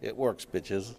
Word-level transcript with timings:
it 0.00 0.16
works, 0.16 0.44
bitches. 0.44 0.94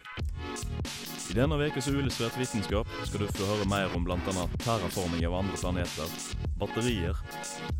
I 1.29 1.33
denne 1.33 1.55
ukes 1.55 1.87
Uillustrert 1.87 2.35
vitenskap 2.39 2.87
skal 3.07 3.23
du 3.23 3.27
få 3.31 3.45
høre 3.47 3.67
mer 3.71 3.93
om 3.95 4.03
bl.a. 4.03 4.17
terraforming 4.65 5.23
av 5.29 5.37
andre 5.39 5.57
planeter, 5.57 6.15
batterier, 6.59 7.17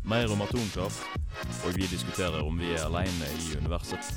mer 0.08 0.32
om 0.32 0.40
atomkraft, 0.40 1.04
og 1.66 1.76
vi 1.76 1.84
diskuterer 1.90 2.40
om 2.40 2.56
vi 2.58 2.72
er 2.72 2.86
alene 2.86 3.28
i 3.42 3.52
universet. 3.60 4.14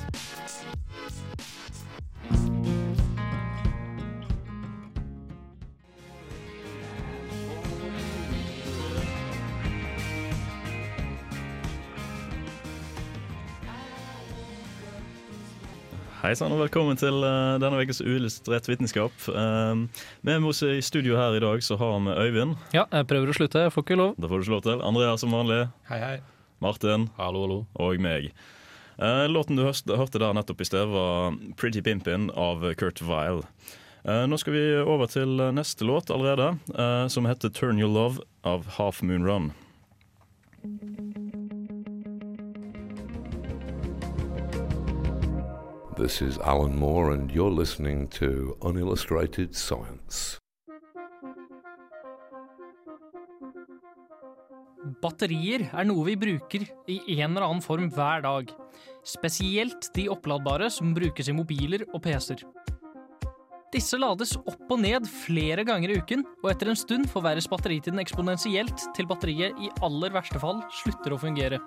Hei 16.26 16.32
sann 16.34 16.50
og 16.56 16.58
velkommen 16.58 16.98
til 16.98 17.20
uh, 17.22 17.60
denne 17.62 17.78
ukes 17.86 18.00
Uillustrert 18.02 18.66
vitenskap. 18.66 19.14
Uh, 19.30 19.84
med 20.26 20.48
oss 20.50 20.64
i 20.66 20.80
studio 20.82 21.20
her 21.20 21.36
i 21.38 21.42
dag 21.44 21.62
så 21.62 21.76
har 21.78 22.00
vi 22.02 22.16
Øyvind. 22.18 22.56
Ja, 22.74 22.88
jeg 22.90 23.06
prøver 23.12 23.30
å 23.30 23.36
slutte. 23.38 23.62
Jeg 23.68 23.74
får 23.76 23.86
ikke 23.86 23.98
lov. 24.00 24.16
Det 24.18 24.32
får 24.32 24.42
du 24.42 24.46
ikke 24.48 24.56
lov 24.56 24.64
til. 24.66 24.82
Andrea 24.88 25.12
som 25.22 25.36
vanlig. 25.38 25.60
Hei, 25.92 26.00
hei. 26.02 26.16
Martin. 26.66 27.06
Hallo, 27.20 27.44
hallo. 27.46 27.60
Og 27.78 28.02
meg. 28.02 28.32
Uh, 28.98 29.28
låten 29.30 29.54
du 29.60 29.68
hørte, 29.68 30.00
hørte 30.02 30.24
der 30.24 30.34
nettopp 30.34 30.66
i 30.66 30.70
sted, 30.72 30.90
var 30.90 31.38
'Pretty 31.62 31.86
Pimpin' 31.86 32.32
av 32.34 32.66
Kurt 32.74 33.06
Vile. 33.06 33.46
Eh, 34.02 34.26
nå 34.26 34.42
skal 34.42 34.58
vi 34.58 34.66
over 34.82 35.06
til 35.06 35.38
neste 35.54 35.86
låt 35.86 36.10
allerede, 36.10 36.58
som 37.10 37.30
heter 37.30 37.54
'Turn 37.54 37.78
Your 37.78 37.94
Love' 37.94 38.26
av 38.42 38.66
Half 38.82 39.04
Moon 39.04 39.30
Run. 39.30 39.54
This 45.98 46.22
is 46.22 46.38
Alan 46.40 46.76
Moore, 46.76 47.12
and 47.14 47.32
you're 47.32 47.50
listening 47.50 48.10
to 48.20 48.58
Unillustrated 48.62 49.56
Science. 49.56 50.42
Batterier 55.00 55.64
er 55.72 55.88
noe 55.88 56.04
vi 56.10 56.18
bruker 56.20 56.66
i 56.92 56.98
en 57.16 57.30
eller 57.30 57.46
annen 57.48 57.64
form 57.64 57.88
hver 57.96 58.26
dag. 58.28 58.52
Spesielt 59.08 59.88
de 59.96 60.10
oppladbare 60.12 60.68
som 60.68 60.92
brukes 60.98 61.32
i 61.32 61.38
mobiler 61.38 61.88
og 61.94 62.04
PC-er. 62.04 62.44
Disse 63.72 63.96
lades 63.96 64.36
opp 64.36 64.68
og 64.68 64.84
ned 64.84 65.08
flere 65.08 65.64
ganger 65.64 65.96
i 65.96 66.00
uken, 66.04 66.28
og 66.44 66.52
etter 66.52 66.74
en 66.74 66.82
stund 66.84 67.08
forverres 67.08 67.48
batteritiden 67.48 68.04
eksponentielt 68.04 68.90
til 69.00 69.08
batteriet 69.08 69.56
i 69.64 69.72
aller 69.80 70.12
verste 70.12 70.44
fall 70.44 70.60
slutter 70.84 71.16
å 71.16 71.24
fungere. 71.24 71.64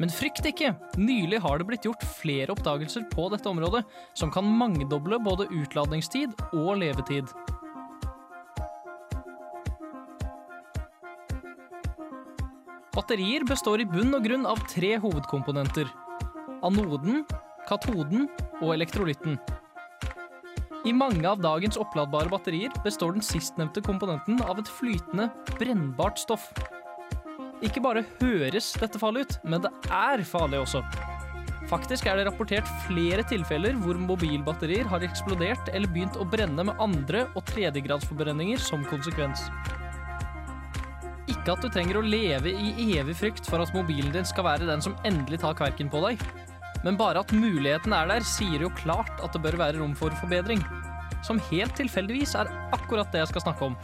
Men 0.00 0.08
frykt 0.08 0.46
ikke! 0.48 0.72
Nylig 0.96 1.42
har 1.44 1.60
det 1.60 1.66
blitt 1.68 1.84
gjort 1.84 2.04
flere 2.08 2.54
oppdagelser 2.54 3.04
på 3.12 3.26
dette 3.32 3.50
området 3.50 3.82
som 4.16 4.32
kan 4.32 4.46
mangedoble 4.48 5.18
både 5.20 5.48
utladningstid 5.52 6.32
og 6.56 6.78
levetid. 6.80 7.28
Batterier 12.96 13.44
består 13.48 13.84
i 13.84 13.88
bunn 13.88 14.16
og 14.16 14.24
grunn 14.24 14.48
av 14.48 14.64
tre 14.72 14.96
hovedkomponenter. 15.02 15.88
Anoden, 16.64 17.22
katoden 17.68 18.26
og 18.62 18.72
elektrolytten. 18.74 19.36
I 20.88 20.96
mange 20.96 21.28
av 21.28 21.42
dagens 21.44 21.76
oppladbare 21.80 22.32
batterier 22.32 22.72
består 22.84 23.12
den 23.12 23.24
sistnevnte 23.24 23.84
komponenten 23.84 24.40
av 24.48 24.62
et 24.62 24.68
flytende, 24.80 25.28
brennbart 25.60 26.20
stoff. 26.22 26.48
Ikke 27.60 27.82
bare 27.84 28.06
høres 28.20 28.72
dette 28.80 29.00
farlig 29.00 29.26
ut, 29.26 29.34
men 29.44 29.60
det 29.64 29.70
er 29.92 30.22
farlig 30.24 30.62
også. 30.62 30.80
Faktisk 31.70 32.08
er 32.08 32.16
det 32.18 32.24
rapportert 32.26 32.66
flere 32.86 33.22
tilfeller 33.30 33.76
hvor 33.78 33.98
mobilbatterier 34.00 34.88
har 34.90 35.04
eksplodert 35.06 35.68
eller 35.70 35.92
begynt 35.92 36.16
å 36.18 36.26
brenne 36.26 36.64
med 36.66 36.80
andre- 36.82 37.26
og 37.36 37.44
tredjegradsforbrenninger 37.52 38.58
som 38.64 38.82
konsekvens. 38.90 39.44
Ikke 41.30 41.52
at 41.52 41.62
du 41.62 41.68
trenger 41.70 42.00
å 42.00 42.04
leve 42.04 42.50
i 42.50 42.88
evig 42.96 43.14
frykt 43.20 43.46
for 43.46 43.62
at 43.62 43.76
mobilen 43.76 44.10
din 44.16 44.26
skal 44.26 44.48
være 44.48 44.66
den 44.66 44.82
som 44.82 44.96
endelig 45.06 45.42
tar 45.44 45.54
kverken 45.60 45.92
på 45.92 46.00
deg. 46.08 46.24
Men 46.82 46.96
bare 46.98 47.20
at 47.22 47.36
muligheten 47.36 47.92
er 47.92 48.08
der, 48.08 48.24
sier 48.24 48.64
jo 48.64 48.72
klart 48.80 49.20
at 49.20 49.36
det 49.36 49.44
bør 49.44 49.60
være 49.60 49.78
rom 49.82 49.94
for 49.94 50.16
forbedring. 50.24 50.64
Som 51.22 51.38
helt 51.52 51.76
tilfeldigvis 51.76 52.34
er 52.40 52.50
akkurat 52.72 53.12
det 53.12 53.20
jeg 53.22 53.34
skal 53.34 53.50
snakke 53.50 53.68
om. 53.68 53.76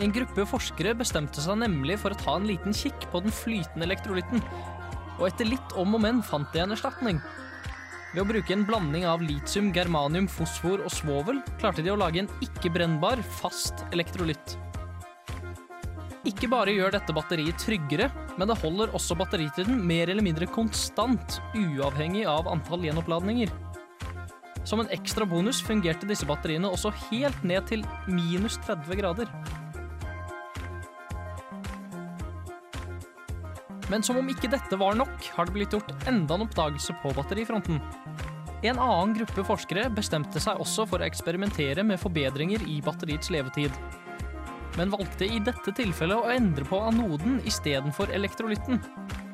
En 0.00 0.12
gruppe 0.16 0.46
forskere 0.48 0.94
bestemte 0.96 1.42
seg 1.44 1.58
nemlig 1.60 1.98
for 2.00 2.14
å 2.14 2.16
ta 2.16 2.38
en 2.38 2.46
liten 2.48 2.72
kikk 2.72 3.04
på 3.12 3.20
den 3.20 3.34
flytende 3.34 3.84
elektrolytten, 3.84 4.40
og 5.18 5.26
etter 5.28 5.50
litt 5.50 5.74
om 5.76 5.98
og 5.98 6.00
men 6.00 6.22
fant 6.24 6.48
de 6.54 6.62
en 6.62 6.72
erstatning. 6.72 7.20
Ved 8.14 8.22
å 8.22 8.26
bruke 8.30 8.54
en 8.56 8.64
blanding 8.66 9.04
av 9.06 9.20
litium, 9.22 9.68
germanium, 9.76 10.26
fosfor 10.26 10.80
og 10.82 10.90
svovel 10.94 11.44
klarte 11.60 11.84
de 11.84 11.92
å 11.92 11.98
lage 12.00 12.24
en 12.24 12.32
ikke-brennbar, 12.42 13.20
fast 13.42 13.84
elektrolytt. 13.92 14.56
Ikke 16.26 16.48
bare 16.52 16.72
gjør 16.74 16.96
dette 16.96 17.14
batteriet 17.16 17.60
tryggere, 17.60 18.08
men 18.40 18.48
det 18.48 18.58
holder 18.64 18.96
også 18.96 19.16
batteritiden 19.20 19.78
mer 19.84 20.08
eller 20.08 20.24
mindre 20.24 20.48
konstant, 20.48 21.38
uavhengig 21.52 22.26
av 22.28 22.48
antall 22.48 22.88
gjenoppladninger. 22.88 23.52
Som 24.64 24.82
en 24.82 24.92
ekstra 24.92 25.28
bonus 25.28 25.60
fungerte 25.64 26.08
disse 26.08 26.28
batteriene 26.28 26.68
også 26.72 26.92
helt 27.10 27.44
ned 27.44 27.68
til 27.68 27.84
minus 28.08 28.58
30 28.66 29.00
grader. 29.00 29.32
Men 33.90 34.04
som 34.06 34.20
om 34.20 34.28
ikke 34.30 34.50
dette 34.52 34.78
var 34.78 34.94
nok, 34.94 35.32
har 35.34 35.48
det 35.48 35.54
blitt 35.56 35.74
gjort 35.74 35.90
enda 36.08 36.36
en 36.36 36.44
oppdagelse 36.46 36.94
på 37.02 37.10
batterifronten. 37.16 37.80
En 38.62 38.78
annen 38.78 39.14
gruppe 39.16 39.42
forskere 39.48 39.88
bestemte 39.96 40.40
seg 40.42 40.60
også 40.62 40.84
for 40.86 41.00
å 41.00 41.08
eksperimentere 41.08 41.82
med 41.86 41.98
forbedringer 41.98 42.62
i 42.68 42.78
batteriets 42.84 43.32
levetid. 43.34 43.74
Men 44.78 44.92
valgte 44.92 45.26
i 45.26 45.40
dette 45.42 45.74
tilfellet 45.74 46.20
å 46.20 46.30
endre 46.30 46.66
på 46.68 46.78
anoden 46.86 47.40
istedenfor 47.48 48.12
elektrolytten, 48.14 48.78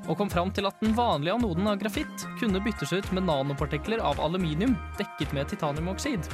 og 0.07 0.17
kom 0.21 0.31
fram 0.33 0.53
til 0.55 0.69
at 0.71 0.79
den 0.81 0.95
vanlige 0.97 1.35
anoden 1.37 1.67
av 1.69 1.81
grafitt 1.83 2.25
kunne 2.41 2.63
byttes 2.65 2.95
ut 2.95 3.09
med 3.13 3.27
nanopartikler 3.27 4.01
av 4.01 4.23
aluminium 4.23 4.77
dekket 4.97 5.35
med 5.37 5.51
titaniumoksid. 5.51 6.31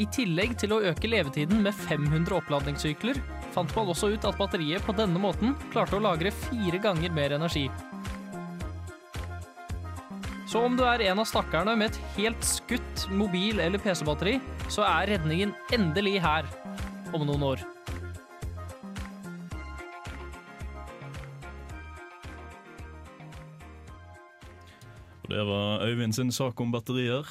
I 0.00 0.06
tillegg 0.10 0.56
til 0.60 0.74
å 0.74 0.82
øke 0.90 1.08
levetiden 1.12 1.62
med 1.62 1.76
500 1.86 2.34
oppladningssykler, 2.40 3.20
fant 3.54 3.72
man 3.76 3.90
også 3.92 4.12
ut 4.14 4.26
at 4.28 4.38
batteriet 4.38 4.84
på 4.86 4.94
denne 4.96 5.20
måten 5.20 5.56
klarte 5.72 5.98
å 5.98 6.04
lagre 6.04 6.32
fire 6.34 6.80
ganger 6.82 7.14
mer 7.14 7.34
energi. 7.36 7.66
Så 10.50 10.64
om 10.66 10.74
du 10.74 10.82
er 10.82 11.04
en 11.06 11.20
av 11.22 11.28
stakkerne 11.30 11.76
med 11.78 11.92
et 11.92 11.98
helt 12.16 12.46
skutt 12.46 13.04
mobil- 13.14 13.60
eller 13.62 13.78
PC-batteri, 13.78 14.40
så 14.66 14.82
er 14.82 15.12
redningen 15.12 15.52
endelig 15.70 16.16
her 16.24 16.48
om 17.14 17.22
noen 17.22 17.44
år. 17.52 17.62
Det 25.30 25.44
var 25.46 25.86
Øyvind 25.86 26.14
sin 26.18 26.32
sak 26.34 26.58
om 26.60 26.72
batterier. 26.74 27.22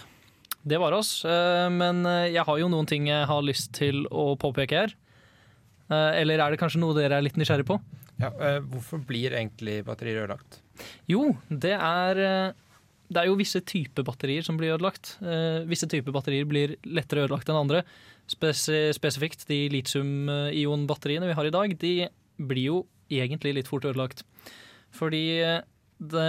Det 0.64 0.80
var 0.80 0.96
oss, 0.96 1.26
eh, 1.26 1.68
men 1.72 2.06
eh, 2.06 2.32
jeg 2.32 2.48
har 2.48 2.58
jo 2.60 2.72
noen 2.72 2.88
ting 2.88 3.08
jeg 3.10 3.28
har 3.28 3.44
lyst 3.44 3.74
til 3.76 4.06
å 4.08 4.38
påpeke 4.40 4.86
her. 4.86 4.96
Eh, 5.90 6.22
Eller 6.22 6.40
er 6.44 6.52
det 6.54 6.60
kanskje 6.62 6.82
noe 6.82 6.94
dere 6.98 7.18
er 7.18 7.26
litt 7.26 7.38
nysgjerrig 7.40 7.66
på? 7.66 7.80
Ja, 8.20 8.30
eh, 8.36 8.60
hvorfor 8.62 9.02
blir 9.08 9.32
egentlig 9.34 9.80
batterier 9.88 10.26
ødelagt? 10.26 10.60
Jo, 11.10 11.36
det 11.50 11.74
er 11.76 12.20
eh, 12.24 12.54
Det 13.10 13.24
er 13.24 13.26
jo 13.32 13.38
visse 13.40 13.62
typer 13.66 14.04
batterier 14.06 14.44
som 14.46 14.58
blir 14.60 14.76
ødelagt. 14.76 15.16
Eh, 15.24 15.64
Visse 15.66 15.88
typer 15.90 16.14
batterier 16.14 16.46
blir 16.46 16.76
lettere 16.86 17.24
ødelagt 17.26 17.50
enn 17.50 17.58
andre. 17.64 17.84
Spes 18.30 18.68
spesifikt 18.94 19.48
de 19.50 19.64
litium-ion-batteriene 19.74 21.26
vi 21.32 21.34
har 21.34 21.48
i 21.50 21.54
dag, 21.56 21.74
de 21.82 21.94
blir 22.38 22.68
jo 22.68 22.76
egentlig 23.10 23.56
litt 23.58 23.68
fort 23.72 23.88
ødelagt. 23.90 24.22
Fordi 24.94 25.24
det, 25.98 26.28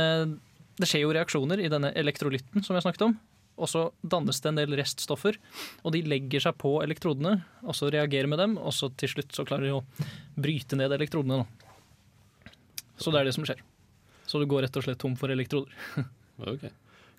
det 0.81 0.89
skjer 0.89 1.05
jo 1.05 1.13
reaksjoner 1.13 1.61
i 1.61 1.69
denne 1.69 1.93
elektrolytten 2.01 2.65
som 2.65 2.79
jeg 2.79 2.87
snakket 2.87 3.05
om. 3.11 3.19
Og 3.61 3.69
så 3.69 3.87
dannes 4.01 4.41
det 4.41 4.51
en 4.51 4.61
del 4.61 4.77
reststoffer, 4.81 5.37
og 5.85 5.95
de 5.95 6.03
legger 6.09 6.43
seg 6.47 6.57
på 6.61 6.79
elektrodene. 6.85 7.43
Og 7.67 7.77
så 7.77 7.91
reagerer 7.93 8.31
med 8.31 8.41
dem, 8.41 8.57
og 8.57 8.73
så 8.77 8.89
til 8.97 9.13
slutt 9.15 9.37
så 9.37 9.45
klarer 9.49 9.69
de 9.69 9.75
å 9.77 9.85
bryte 10.41 10.79
ned 10.81 10.97
elektrodene. 10.97 11.43
Da. 11.43 12.53
Så 13.01 13.13
det 13.13 13.21
er 13.21 13.29
det 13.29 13.37
som 13.37 13.47
skjer. 13.49 13.61
Så 14.29 14.41
du 14.41 14.47
går 14.49 14.65
rett 14.67 14.79
og 14.79 14.87
slett 14.87 15.01
tom 15.03 15.17
for 15.19 15.33
elektroder. 15.33 15.75
okay. 16.53 16.73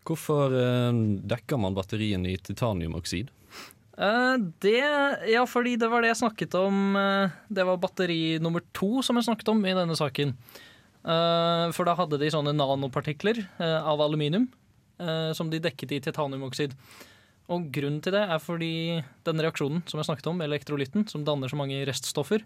Hvorfor 0.08 0.54
eh, 0.58 1.04
dekker 1.30 1.60
man 1.62 1.78
batteriene 1.78 2.32
i 2.32 2.40
titaniumoksid? 2.42 3.30
Eh, 4.02 4.36
det 4.64 4.82
Ja, 5.30 5.46
fordi 5.46 5.76
det 5.78 5.92
var 5.92 6.02
det 6.02 6.14
jeg 6.14 6.22
snakket 6.24 6.56
om 6.58 6.96
eh, 6.98 7.34
Det 7.52 7.66
var 7.68 7.82
batteri 7.82 8.40
nummer 8.42 8.64
to 8.74 9.04
som 9.06 9.20
jeg 9.20 9.28
snakket 9.28 9.52
om 9.54 9.62
i 9.66 9.76
denne 9.78 9.98
saken. 9.98 10.36
For 11.02 11.88
da 11.88 11.96
hadde 11.98 12.20
de 12.22 12.28
sånne 12.30 12.52
nanopartikler 12.54 13.40
av 13.58 14.04
aluminium 14.06 14.44
som 15.38 15.50
de 15.50 15.60
dekket 15.64 15.96
i 15.96 16.02
titaniumoksid. 16.04 16.76
Og 17.52 17.68
grunnen 17.74 18.00
til 18.04 18.16
det 18.16 18.22
er 18.22 18.42
fordi 18.42 18.74
den 19.28 19.44
reaksjonen 19.44 19.82
som 19.90 20.00
jeg 20.00 20.08
snakket 20.08 20.30
om, 20.32 20.44
elektrolytten, 20.46 21.08
som 21.12 21.26
danner 21.28 21.52
så 21.52 21.58
mange 21.60 21.82
reststoffer, 21.90 22.46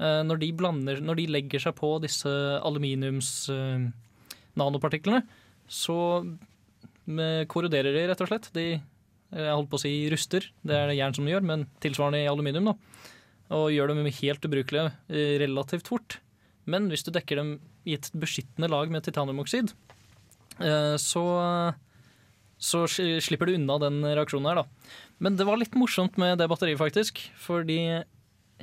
eh, 0.00 0.22
når, 0.26 0.40
de 0.42 0.50
blander, 0.58 1.00
når 1.00 1.20
de 1.20 1.28
legger 1.32 1.62
seg 1.64 1.76
på 1.78 1.94
disse 2.04 2.32
aluminiums 2.60 3.30
eh, 3.54 3.86
så 5.64 5.98
eh, 6.20 7.44
korroderer 7.50 7.96
de, 7.96 8.08
rett 8.10 8.20
og 8.26 8.30
slett. 8.30 8.50
De 8.54 8.66
jeg 9.34 9.50
holdt 9.50 9.70
på 9.72 9.78
å 9.80 9.82
si 9.82 9.92
ruster, 10.12 10.44
det 10.62 10.76
er 10.76 10.90
det 10.90 10.98
jern 10.98 11.14
som 11.16 11.26
de 11.26 11.32
gjør, 11.32 11.46
men 11.48 11.64
tilsvarende 11.82 12.22
i 12.22 12.30
aluminium. 12.30 12.70
da. 12.70 12.74
Og 13.54 13.72
gjør 13.74 13.90
dem 13.90 14.06
helt 14.06 14.46
ubrukelige 14.46 14.92
eh, 15.10 15.34
relativt 15.42 15.90
fort. 15.90 16.18
Men 16.70 16.86
hvis 16.88 17.04
du 17.04 17.10
dekker 17.12 17.40
dem 17.40 17.56
i 17.84 17.96
et 17.98 18.08
beskyttende 18.16 18.70
lag 18.70 18.92
med 18.92 19.04
titaniumoksid, 19.04 19.74
eh, 20.60 20.94
så, 21.02 21.24
så 22.64 22.86
slipper 22.88 23.50
du 23.50 23.58
unna 23.58 23.76
den 23.82 24.00
reaksjonen 24.06 24.48
her, 24.48 24.62
da. 24.62 24.90
Men 25.22 25.36
det 25.36 25.46
var 25.46 25.60
litt 25.60 25.76
morsomt 25.78 26.16
med 26.20 26.38
det 26.40 26.48
batteriet, 26.50 26.80
faktisk. 26.80 27.20
Fordi 27.40 27.78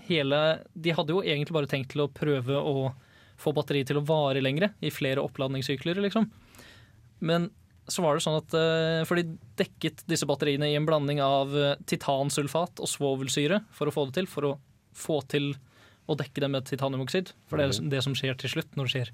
hele 0.07 0.41
De 0.73 0.93
hadde 0.95 1.13
jo 1.13 1.21
egentlig 1.21 1.53
bare 1.53 1.69
tenkt 1.69 1.91
til 1.93 2.05
å 2.05 2.11
prøve 2.11 2.57
å 2.57 2.91
få 3.41 3.53
batteriet 3.57 3.89
til 3.89 3.99
å 3.99 4.05
vare 4.05 4.41
lengre, 4.43 4.71
i 4.81 4.91
flere 4.93 5.23
oppladningssykler, 5.23 6.01
liksom. 6.05 6.29
Men 7.21 7.49
så 7.91 8.03
var 8.05 8.15
det 8.15 8.23
sånn 8.23 8.39
at 8.39 8.53
eh, 8.55 9.01
For 9.09 9.19
de 9.19 9.35
dekket 9.59 10.03
disse 10.09 10.27
batteriene 10.29 10.69
i 10.69 10.77
en 10.77 10.87
blanding 10.87 11.21
av 11.23 11.53
eh, 11.57 11.77
titansulfat 11.89 12.81
og 12.81 12.89
svovelsyre 12.89 13.63
for 13.75 13.89
å 13.89 13.95
få 13.95 14.07
det 14.09 14.19
til. 14.19 14.29
For 14.29 14.47
å 14.47 14.55
få 14.97 15.19
til 15.31 15.51
å 16.11 16.17
dekke 16.19 16.43
det 16.43 16.49
med 16.51 16.65
titaniumoksid. 16.67 17.31
For 17.49 17.57
det 17.61 17.65
er 17.69 17.89
det 17.93 18.01
som 18.05 18.13
skjer 18.17 18.35
til 18.41 18.51
slutt 18.53 18.75
når 18.77 18.87
det 18.89 18.93
skjer 18.93 19.11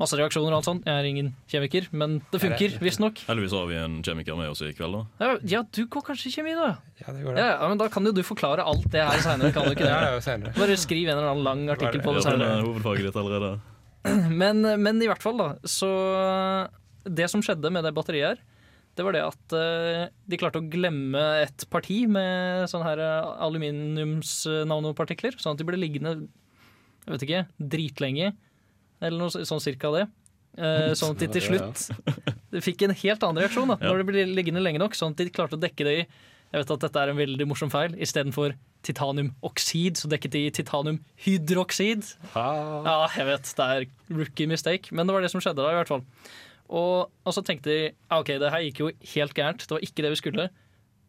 masse 0.00 0.18
reaksjoner 0.18 0.50
og 0.54 0.58
alt 0.60 0.68
sånt. 0.68 0.88
Jeg 0.88 1.02
er 1.02 1.08
ingen 1.10 1.30
kjemiker, 1.52 1.88
men 1.92 2.18
det 2.32 2.40
funker 2.42 2.78
visstnok. 2.82 3.22
Heldigvis 3.28 3.54
har 3.58 3.68
vi 3.70 3.78
en 3.82 3.96
kjemiker 4.06 4.38
med 4.40 4.50
oss 4.52 4.64
i 4.66 4.72
kveld, 4.76 4.96
da. 4.98 5.04
Ja, 5.24 5.38
ja, 5.54 5.62
du 5.76 5.82
går 5.86 6.06
kanskje 6.10 6.30
i 6.30 6.34
kjemi, 6.38 6.56
da? 6.58 6.70
Ja, 7.02 7.12
det 7.14 7.22
går 7.26 7.36
det. 7.38 7.44
Ja, 7.44 7.50
ja, 7.58 7.68
men 7.72 7.78
Da 7.80 7.88
kan 7.92 8.08
jo 8.08 8.12
du 8.16 8.22
forklare 8.26 8.64
alt 8.66 8.88
det 8.92 9.04
her 9.04 9.22
seinere, 9.24 9.52
kan 9.54 9.68
du 9.68 9.76
ikke 9.76 9.86
Ja, 9.92 10.00
det? 10.00 10.10
er 10.10 10.18
jo 10.18 10.24
senere. 10.26 10.54
Bare 10.58 10.76
skriv 10.80 11.08
en 11.08 11.16
eller 11.20 11.32
annen 11.34 11.44
lang 11.46 11.64
artikkel 11.76 12.02
på 12.04 12.16
det 12.16 12.24
seinere. 12.26 12.60
hovedfaget 12.66 13.08
ditt 13.10 13.20
allerede. 13.22 13.52
Men, 14.42 14.62
men 14.80 15.02
i 15.02 15.08
hvert 15.10 15.20
fall, 15.22 15.36
da. 15.36 15.48
Så 15.68 15.88
det 17.08 17.26
som 17.30 17.42
skjedde 17.44 17.70
med 17.72 17.84
det 17.84 17.92
batteriet 17.96 18.36
her, 18.36 18.40
det 18.98 19.06
var 19.06 19.14
det 19.14 19.22
at 19.22 19.54
eh, 19.54 20.08
de 20.28 20.38
klarte 20.40 20.60
å 20.60 20.68
glemme 20.68 21.22
et 21.44 21.64
parti 21.70 22.02
med 22.10 22.66
sånne 22.70 22.88
her 22.88 23.02
eh, 23.04 23.30
aluminiumsnanopartikler. 23.46 25.38
Sånn 25.38 25.54
at 25.54 25.60
de 25.62 25.66
ble 25.68 25.78
liggende 25.78 26.12
jeg 27.08 27.14
vet 27.14 27.24
ikke, 27.24 27.42
dritlenge. 27.72 28.32
Eller 29.00 29.16
noe 29.22 29.46
sånn 29.48 29.62
cirka 29.64 29.92
det. 29.94 30.08
Eh, 30.58 30.90
sånn 30.98 31.14
at 31.14 31.22
de 31.22 31.28
til 31.36 31.44
slutt 31.44 31.84
de 32.52 32.62
fikk 32.64 32.82
en 32.84 32.96
helt 32.96 33.22
annen 33.22 33.44
reaksjon 33.44 33.70
da, 33.70 33.76
når 33.80 34.00
de 34.00 34.08
ble 34.08 34.24
liggende 34.32 34.62
lenge 34.64 34.82
nok. 34.82 34.96
Sånn 34.98 35.14
at 35.14 35.22
de 35.22 35.30
klarte 35.32 35.56
å 35.56 35.62
dekke 35.62 35.86
det 35.86 35.94
i 36.00 36.02
Jeg 36.48 36.62
vet 36.62 36.70
at 36.72 36.84
dette 36.86 37.00
er 37.00 37.10
en 37.12 37.18
veldig 37.18 37.46
morsom 37.48 37.68
feil. 37.68 37.92
Istedenfor 38.00 38.54
titaniumoksid, 38.86 39.98
så 40.00 40.08
dekket 40.08 40.32
de 40.32 40.42
titaniumhydroksid. 40.56 42.06
Ja, 42.86 43.08
jeg 43.12 43.26
vet, 43.28 43.50
det 43.58 43.66
er 43.74 43.88
rookie 44.08 44.48
mistake, 44.48 44.94
men 44.96 45.04
det 45.04 45.16
var 45.16 45.24
det 45.24 45.32
som 45.32 45.42
skjedde 45.44 45.60
da, 45.60 45.74
i 45.74 45.78
hvert 45.80 45.92
fall. 45.92 46.04
Og, 46.68 47.08
og 47.24 47.32
så 47.34 47.44
tenkte 47.44 47.72
de 47.72 47.92
ok, 48.12 48.34
det 48.42 48.50
her 48.52 48.64
gikk 48.66 48.82
jo 48.82 48.90
helt 49.14 49.36
gærent, 49.36 49.64
det 49.64 49.76
var 49.76 49.86
ikke 49.86 50.04
det 50.04 50.12
vi 50.12 50.20
skulle, 50.20 50.48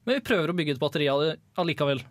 men 0.08 0.16
vi 0.16 0.24
prøver 0.24 0.52
å 0.52 0.56
bygge 0.56 0.78
ut 0.78 0.82
batteri 0.82 1.10
allikevel. 1.10 2.04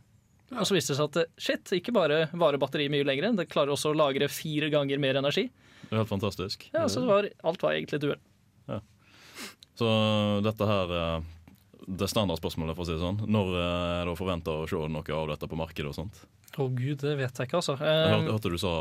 Og 0.53 0.65
så 0.65 0.77
viste 0.77 0.95
det 0.95 0.99
seg 1.01 1.09
at 1.09 1.41
shit, 1.41 1.73
ikke 1.77 1.93
bare 1.97 2.27
varer 2.33 2.61
batteriet 2.61 2.93
mye 2.93 3.07
lenger, 3.09 3.33
det 3.37 3.49
klarer 3.53 3.75
også 3.75 3.93
å 3.93 3.97
lagre 3.97 4.29
fire 4.33 4.71
ganger 4.73 5.01
mer 5.01 5.21
energi. 5.21 5.49
Det 5.89 5.93
er 5.93 6.03
helt 6.03 6.13
fantastisk. 6.13 6.69
Ja, 6.75 6.87
så 6.93 7.05
var, 7.09 7.29
alt 7.49 7.65
var 7.65 7.77
egentlig 7.77 8.01
et 8.01 8.09
uhell. 8.09 8.25
Så 9.79 9.89
dette 10.43 10.67
her 10.67 10.91
eh, 10.91 11.27
Det 11.87 12.09
standardspørsmålet, 12.11 12.75
for 12.75 12.83
å 12.83 12.89
si 12.89 12.97
det 12.97 13.03
sånn. 13.05 13.21
Når 13.31 13.53
eh, 13.55 13.69
er 14.01 14.09
det 14.09 14.13
å 14.13 14.19
forvente 14.19 14.51
å 14.51 14.67
se 14.69 14.81
noe 14.91 15.15
av 15.21 15.31
dette 15.31 15.49
på 15.49 15.59
markedet 15.59 15.93
og 15.93 15.97
sånt? 15.97 16.19
Å 16.59 16.67
gud, 16.75 16.99
det 17.05 17.15
vet 17.21 17.39
jeg 17.39 17.49
ikke, 17.49 17.61
altså. 17.61 17.77
Jeg 17.79 18.11
hørte, 18.11 18.25
Um, 18.25 18.33
hørte 18.35 18.51
du 18.51 18.59
sa 18.59 18.73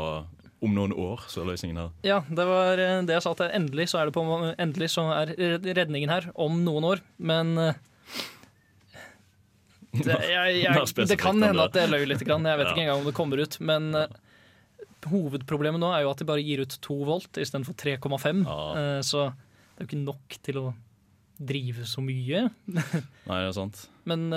om 0.64 0.74
noen 0.74 0.94
år, 0.96 1.22
så 1.30 1.42
er 1.42 1.52
løsningen 1.52 1.78
her. 1.78 1.90
ja, 2.06 2.18
det 2.26 2.46
var 2.48 2.80
eh, 2.82 3.00
det 3.06 3.14
jeg 3.14 3.24
sa, 3.24 3.34
til 3.38 3.52
endelig 3.54 3.88
så 3.92 4.00
er 4.00 4.08
det 4.08 4.14
på 4.16 4.24
Endelig 4.58 4.90
så 4.94 5.04
er 5.14 5.34
redningen 5.78 6.10
her 6.10 6.30
om 6.34 6.62
noen 6.66 6.86
år, 6.92 7.02
men 7.30 7.52
eh, 7.62 7.84
det, 9.98 10.16
jeg, 10.28 10.56
jeg, 10.62 11.06
det 11.08 11.18
kan 11.18 11.38
hende 11.40 11.54
det. 11.56 11.68
at 11.70 11.78
jeg 11.80 11.90
løy 11.90 12.02
litt. 12.10 12.22
Jeg 12.22 12.58
vet 12.60 12.70
ikke 12.70 12.82
engang 12.82 13.00
om 13.00 13.06
det 13.08 13.14
kommer 13.16 13.40
ut. 13.40 13.54
Men 13.64 13.86
eh, 13.96 14.18
hovedproblemet 15.08 15.80
nå 15.80 15.88
er 15.94 16.04
jo 16.04 16.10
at 16.12 16.20
de 16.20 16.26
bare 16.28 16.44
gir 16.44 16.60
ut 16.60 16.76
2 16.84 16.98
volt 17.08 17.40
istedenfor 17.40 17.78
3,5. 17.78 18.42
Ja. 18.44 18.58
Eh, 18.82 18.98
så 19.06 19.30
det 19.30 19.80
er 19.80 19.86
jo 19.86 19.88
ikke 19.88 20.02
nok 20.02 20.36
til 20.44 20.60
å 20.60 20.66
drive 21.38 21.86
så 21.88 22.04
mye. 22.04 22.44
Nei, 22.68 23.40
det 23.40 23.46
er 23.46 23.56
sant. 23.56 23.86
Men 24.10 24.28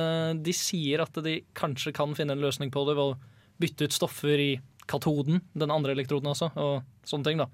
de 0.46 0.54
sier 0.56 1.04
at 1.04 1.20
de 1.26 1.40
kanskje 1.58 1.94
kan 1.98 2.16
finne 2.18 2.38
en 2.38 2.44
løsning 2.44 2.72
på 2.74 2.86
det 2.88 2.96
ved 2.96 3.12
å 3.12 3.20
bytte 3.62 3.90
ut 3.90 3.96
stoffer 3.96 4.42
i 4.42 4.52
katoden, 4.92 5.42
den 5.58 5.74
andre 5.74 5.96
elektroden 5.96 6.32
altså, 6.34 6.52
og 6.60 7.08
sånne 7.08 7.30
ting. 7.30 7.42
da. 7.42 7.48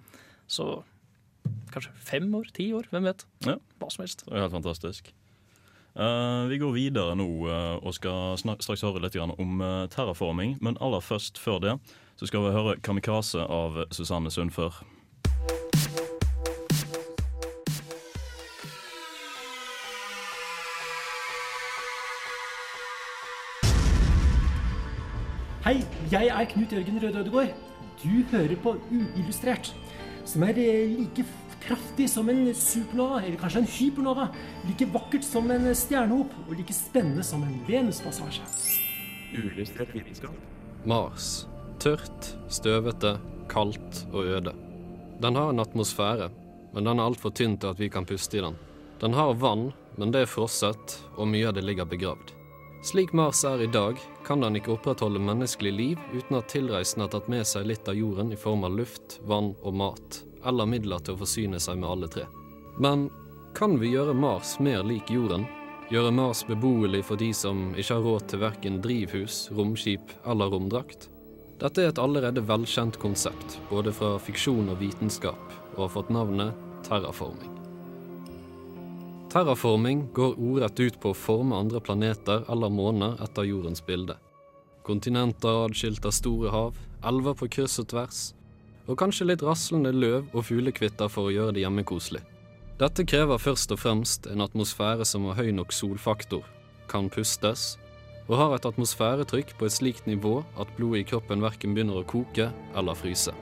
Så 0.50 0.82
kanskje 1.74 1.94
fem 2.10 2.28
år, 2.36 2.50
ti 2.56 2.72
år, 2.74 2.90
hvem 2.92 3.08
vet. 3.08 3.26
Ja. 3.46 3.58
Hva 3.80 3.92
som 3.94 4.04
helst. 4.06 4.26
Det 4.26 4.36
er 4.36 4.46
helt 4.48 4.58
fantastisk. 4.58 5.14
Uh, 5.98 6.46
vi 6.46 6.60
går 6.62 6.76
videre 6.76 7.16
nå 7.18 7.26
uh, 7.50 7.78
og 7.82 7.96
skal 7.98 8.38
straks 8.38 8.84
høre 8.86 9.02
litt 9.02 9.16
grann 9.18 9.34
om 9.42 9.64
uh, 9.64 9.88
terraforming. 9.90 10.58
Men 10.62 10.78
aller 10.82 11.02
først, 11.02 11.42
før 11.42 11.62
det, 11.64 11.78
så 12.18 12.30
skal 12.30 12.46
vi 12.46 12.54
høre 12.54 12.78
'Kamikaze' 12.78 13.42
av 13.42 13.82
Susanne 13.92 14.32
Sundfør. 14.34 14.84
Hei, 25.68 25.82
jeg 26.12 26.30
er 26.32 26.46
Knut 26.52 26.72
Jørgen 26.72 27.00
Røde 27.04 27.20
Ødegård. 27.20 27.54
Du 28.04 28.24
hører 28.32 28.56
på 28.64 28.76
Uillustrert, 28.92 29.74
som 30.26 30.44
er 30.46 30.60
eh, 30.62 30.94
like 30.94 31.26
kraftig 31.64 32.08
som 32.12 32.30
en 32.30 32.46
supernova, 32.56 33.24
eller 33.26 33.40
kanskje 33.42 33.64
en 33.64 33.72
hypernova. 33.72 34.28
Like 34.68 34.88
vakkert 34.94 35.26
som 35.26 35.50
en 35.52 35.68
stjernehop, 35.76 36.36
og 36.46 36.54
like 36.56 36.76
spennende 36.76 37.26
som 37.26 37.44
en 37.44 37.58
Venuspassasje. 37.68 38.46
Mars. 40.86 41.48
Tørt, 41.82 42.32
støvete, 42.50 43.18
kaldt 43.52 44.06
og 44.14 44.32
øde. 44.38 44.54
Den 45.22 45.36
har 45.36 45.52
en 45.52 45.60
atmosfære, 45.60 46.30
men 46.74 46.88
den 46.88 47.00
er 47.00 47.10
altfor 47.10 47.34
tynn 47.36 47.58
til 47.58 47.74
at 47.74 47.82
vi 47.82 47.90
kan 47.90 48.06
puste 48.06 48.38
i 48.40 48.46
den. 48.46 48.56
Den 49.02 49.14
har 49.14 49.36
vann, 49.38 49.72
men 49.98 50.14
det 50.14 50.24
er 50.24 50.32
frosset, 50.32 51.00
og 51.18 51.30
mye 51.30 51.50
av 51.50 51.58
det 51.58 51.66
ligger 51.66 51.90
begravd. 51.90 52.37
Slik 52.82 53.14
Mars 53.14 53.44
er 53.46 53.62
i 53.62 53.68
dag, 53.68 53.98
kan 54.26 54.42
den 54.42 54.56
ikke 54.60 54.76
opprettholde 54.76 55.20
menneskelig 55.20 55.72
liv 55.74 56.02
uten 56.14 56.38
at 56.38 56.52
tilreisende 56.54 57.08
har 57.08 57.14
tatt 57.16 57.30
med 57.32 57.48
seg 57.48 57.66
litt 57.68 57.90
av 57.90 57.98
jorden 57.98 58.32
i 58.32 58.38
form 58.40 58.64
av 58.68 58.78
luft, 58.78 59.18
vann 59.26 59.56
og 59.66 59.74
mat, 59.82 60.20
eller 60.46 60.70
midler 60.70 61.02
til 61.02 61.18
å 61.18 61.22
forsyne 61.24 61.60
seg 61.60 61.82
med 61.82 61.90
alle 61.90 62.10
tre. 62.14 62.28
Men 62.78 63.10
kan 63.58 63.80
vi 63.82 63.96
gjøre 63.96 64.14
Mars 64.14 64.60
mer 64.62 64.86
lik 64.86 65.10
jorden? 65.10 65.48
Gjøre 65.90 66.14
Mars 66.14 66.44
beboelig 66.46 67.02
for 67.10 67.18
de 67.18 67.32
som 67.34 67.72
ikke 67.74 67.98
har 67.98 68.06
råd 68.06 68.30
til 68.30 68.44
verken 68.46 68.82
drivhus, 68.84 69.48
romskip 69.58 70.14
eller 70.28 70.54
romdrakt? 70.54 71.10
Dette 71.58 71.82
er 71.82 71.90
et 71.90 72.02
allerede 72.02 72.46
velkjent 72.46 73.02
konsept, 73.02 73.58
både 73.72 73.96
fra 73.96 74.20
fiksjon 74.22 74.70
og 74.70 74.84
vitenskap, 74.84 75.54
og 75.74 75.88
har 75.88 75.96
fått 75.98 76.14
navnet 76.14 76.68
terraforming. 76.86 77.57
Terraforming 79.28 80.08
går 80.14 80.38
ordrett 80.40 80.80
ut 80.80 81.00
på 81.04 81.12
å 81.12 81.18
forme 81.18 81.58
andre 81.60 81.82
planeter 81.84 82.46
eller 82.48 82.72
måner 82.72 83.18
etter 83.24 83.44
jordens 83.44 83.84
bilde. 83.84 84.16
Kontinenter 84.88 85.66
adskilt 85.66 86.06
av 86.08 86.16
store 86.16 86.52
hav, 86.54 86.78
elver 87.04 87.36
på 87.36 87.50
kryss 87.58 87.76
og 87.84 87.90
tvers, 87.92 88.22
og 88.88 88.96
kanskje 89.02 89.28
litt 89.28 89.44
raslende 89.44 89.92
løv 89.92 90.32
og 90.32 90.48
fuglekvitter 90.48 91.12
for 91.12 91.28
å 91.28 91.36
gjøre 91.36 91.58
det 91.58 91.66
hjemmekoselig. 91.66 92.24
Dette 92.80 93.04
krever 93.10 93.42
først 93.42 93.76
og 93.76 93.82
fremst 93.84 94.32
en 94.32 94.46
atmosfære 94.46 95.04
som 95.10 95.28
har 95.28 95.42
høy 95.42 95.52
nok 95.60 95.76
solfaktor, 95.76 96.48
kan 96.88 97.12
pustes, 97.12 97.74
og 98.32 98.40
har 98.40 98.56
et 98.56 98.68
atmosfæretrykk 98.70 99.58
på 99.60 99.68
et 99.68 99.76
slikt 99.76 100.08
nivå 100.08 100.38
at 100.56 100.72
blodet 100.80 101.04
i 101.04 101.10
kroppen 101.12 101.44
verken 101.44 101.76
begynner 101.76 102.00
å 102.00 102.08
koke 102.08 102.48
eller 102.80 102.96
fryse. 102.96 103.36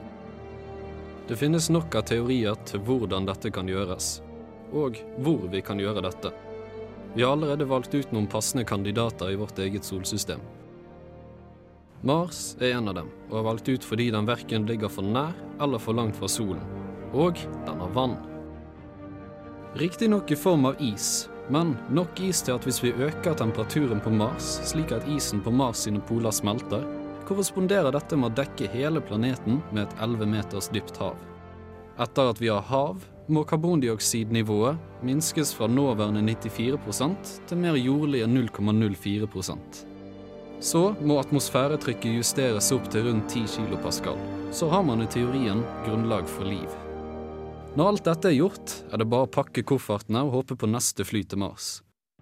Det 1.30 1.38
finnes 1.38 1.70
nok 1.70 1.94
av 1.98 2.10
teorier 2.10 2.58
til 2.70 2.82
hvordan 2.86 3.30
dette 3.30 3.54
kan 3.54 3.70
gjøres, 3.70 4.16
og 4.74 5.00
hvor 5.22 5.48
vi 5.52 5.62
kan 5.66 5.80
gjøre 5.80 6.04
dette. 6.06 6.32
Vi 7.16 7.24
har 7.24 7.32
allerede 7.36 7.68
valgt 7.70 7.96
ut 7.96 8.12
noen 8.12 8.28
passende 8.28 8.66
kandidater 8.68 9.32
i 9.32 9.40
vårt 9.40 9.60
eget 9.60 9.88
solsystem. 9.88 10.42
Mars 12.06 12.56
er 12.60 12.76
en 12.76 12.90
av 12.92 12.98
dem, 13.00 13.08
og 13.32 13.38
er 13.40 13.46
valgt 13.48 13.70
ut 13.72 13.86
fordi 13.88 14.10
den 14.14 14.28
verken 14.28 14.68
ligger 14.68 14.92
for 14.92 15.06
nær 15.06 15.32
eller 15.64 15.82
for 15.82 15.98
langt 15.98 16.18
fra 16.20 16.28
solen. 16.30 16.62
Og 17.16 17.40
den 17.66 17.80
har 17.82 17.94
vann. 17.96 18.18
Riktignok 19.80 20.32
i 20.32 20.38
form 20.38 20.68
av 20.70 20.82
is, 20.84 21.30
men 21.50 21.74
nok 21.90 22.20
is 22.28 22.44
til 22.46 22.58
at 22.58 22.68
hvis 22.68 22.82
vi 22.84 22.94
øker 22.94 23.34
temperaturen 23.40 24.04
på 24.04 24.12
Mars, 24.14 24.60
slik 24.68 24.94
at 24.96 25.08
isen 25.12 25.42
på 25.44 25.54
Mars 25.56 25.86
sine 25.88 26.04
poler 26.04 26.36
smelter, 26.36 26.84
korresponderer 27.26 27.96
dette 27.96 28.18
med 28.20 28.32
å 28.32 28.38
dekke 28.44 28.70
hele 28.76 29.02
planeten 29.02 29.64
med 29.72 29.86
et 29.86 29.98
11 30.04 30.30
meters 30.30 30.70
dypt 30.74 31.00
hav. 31.02 31.18
Etter 32.02 32.32
at 32.32 32.42
vi 32.44 32.52
har 32.52 32.66
hav, 32.70 33.02
må 33.28 33.42
karbondioksidnivået 33.48 34.78
minskes 35.06 35.54
fra 35.58 35.68
nåværende 35.68 36.22
94% 36.36 37.32
til 37.48 37.58
mer 37.58 37.76
jordlige 37.76 38.28
0,04% 38.30 39.86
Så 40.62 40.96
må 41.02 41.18
atmosfæretrykket 41.20 42.18
justeres 42.20 42.72
opp 42.72 42.90
til 42.92 43.08
rundt 43.08 43.30
10 43.30 43.46
kilopascal. 43.56 44.18
Så 44.52 44.70
har 44.70 44.84
man 44.84 45.02
i 45.02 45.10
teorien 45.10 45.64
grunnlag 45.86 46.30
for 46.30 46.46
liv. 46.46 46.70
Når 47.76 47.88
alt 47.88 48.06
dette 48.06 48.30
er 48.30 48.38
gjort, 48.38 48.76
er 48.94 49.02
det 49.02 49.10
bare 49.10 49.28
å 49.28 49.32
pakke 49.32 49.66
koffertene 49.68 50.22
og 50.24 50.32
håpe 50.38 50.56
på 50.56 50.70
neste 50.70 51.04
fly 51.04 51.26
til 51.28 51.42
Mars. 51.44 51.82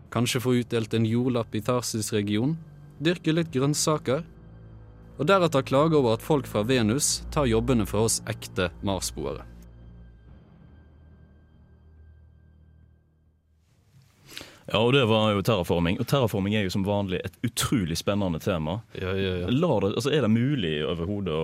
Kanskje 0.10 0.42
få 0.42 0.56
utdelt 0.64 0.94
en 0.94 1.06
jordlapp 1.06 1.54
i 1.56 1.62
Tarsis-region, 1.62 2.58
dyrke 3.04 3.36
litt 3.36 3.54
grønnsaker, 3.54 4.24
og 5.20 5.30
deretter 5.30 5.62
klage 5.62 6.00
over 6.00 6.18
at 6.18 6.26
folk 6.26 6.50
fra 6.50 6.64
Venus 6.66 7.22
tar 7.32 7.46
jobbene 7.46 7.86
for 7.86 8.10
oss 8.10 8.22
ekte 8.26 8.72
Mars-boere. 8.82 9.53
Ja, 14.70 14.80
og 14.80 14.94
det 14.96 15.04
var 15.10 15.34
jo 15.34 15.44
terraforming. 15.44 16.00
Og 16.00 16.08
terraforming 16.08 16.56
er 16.56 16.68
jo 16.68 16.74
som 16.74 16.86
vanlig 16.88 17.20
et 17.26 17.36
utrolig 17.44 17.98
spennende 18.00 18.40
tema. 18.44 18.80
Ja, 18.96 19.12
ja, 19.18 19.34
ja. 19.44 19.50
Det, 19.52 19.92
altså, 19.92 20.14
er 20.14 20.24
det 20.24 20.32
mulig 20.32 20.78
overhodet 20.88 21.34
å 21.34 21.44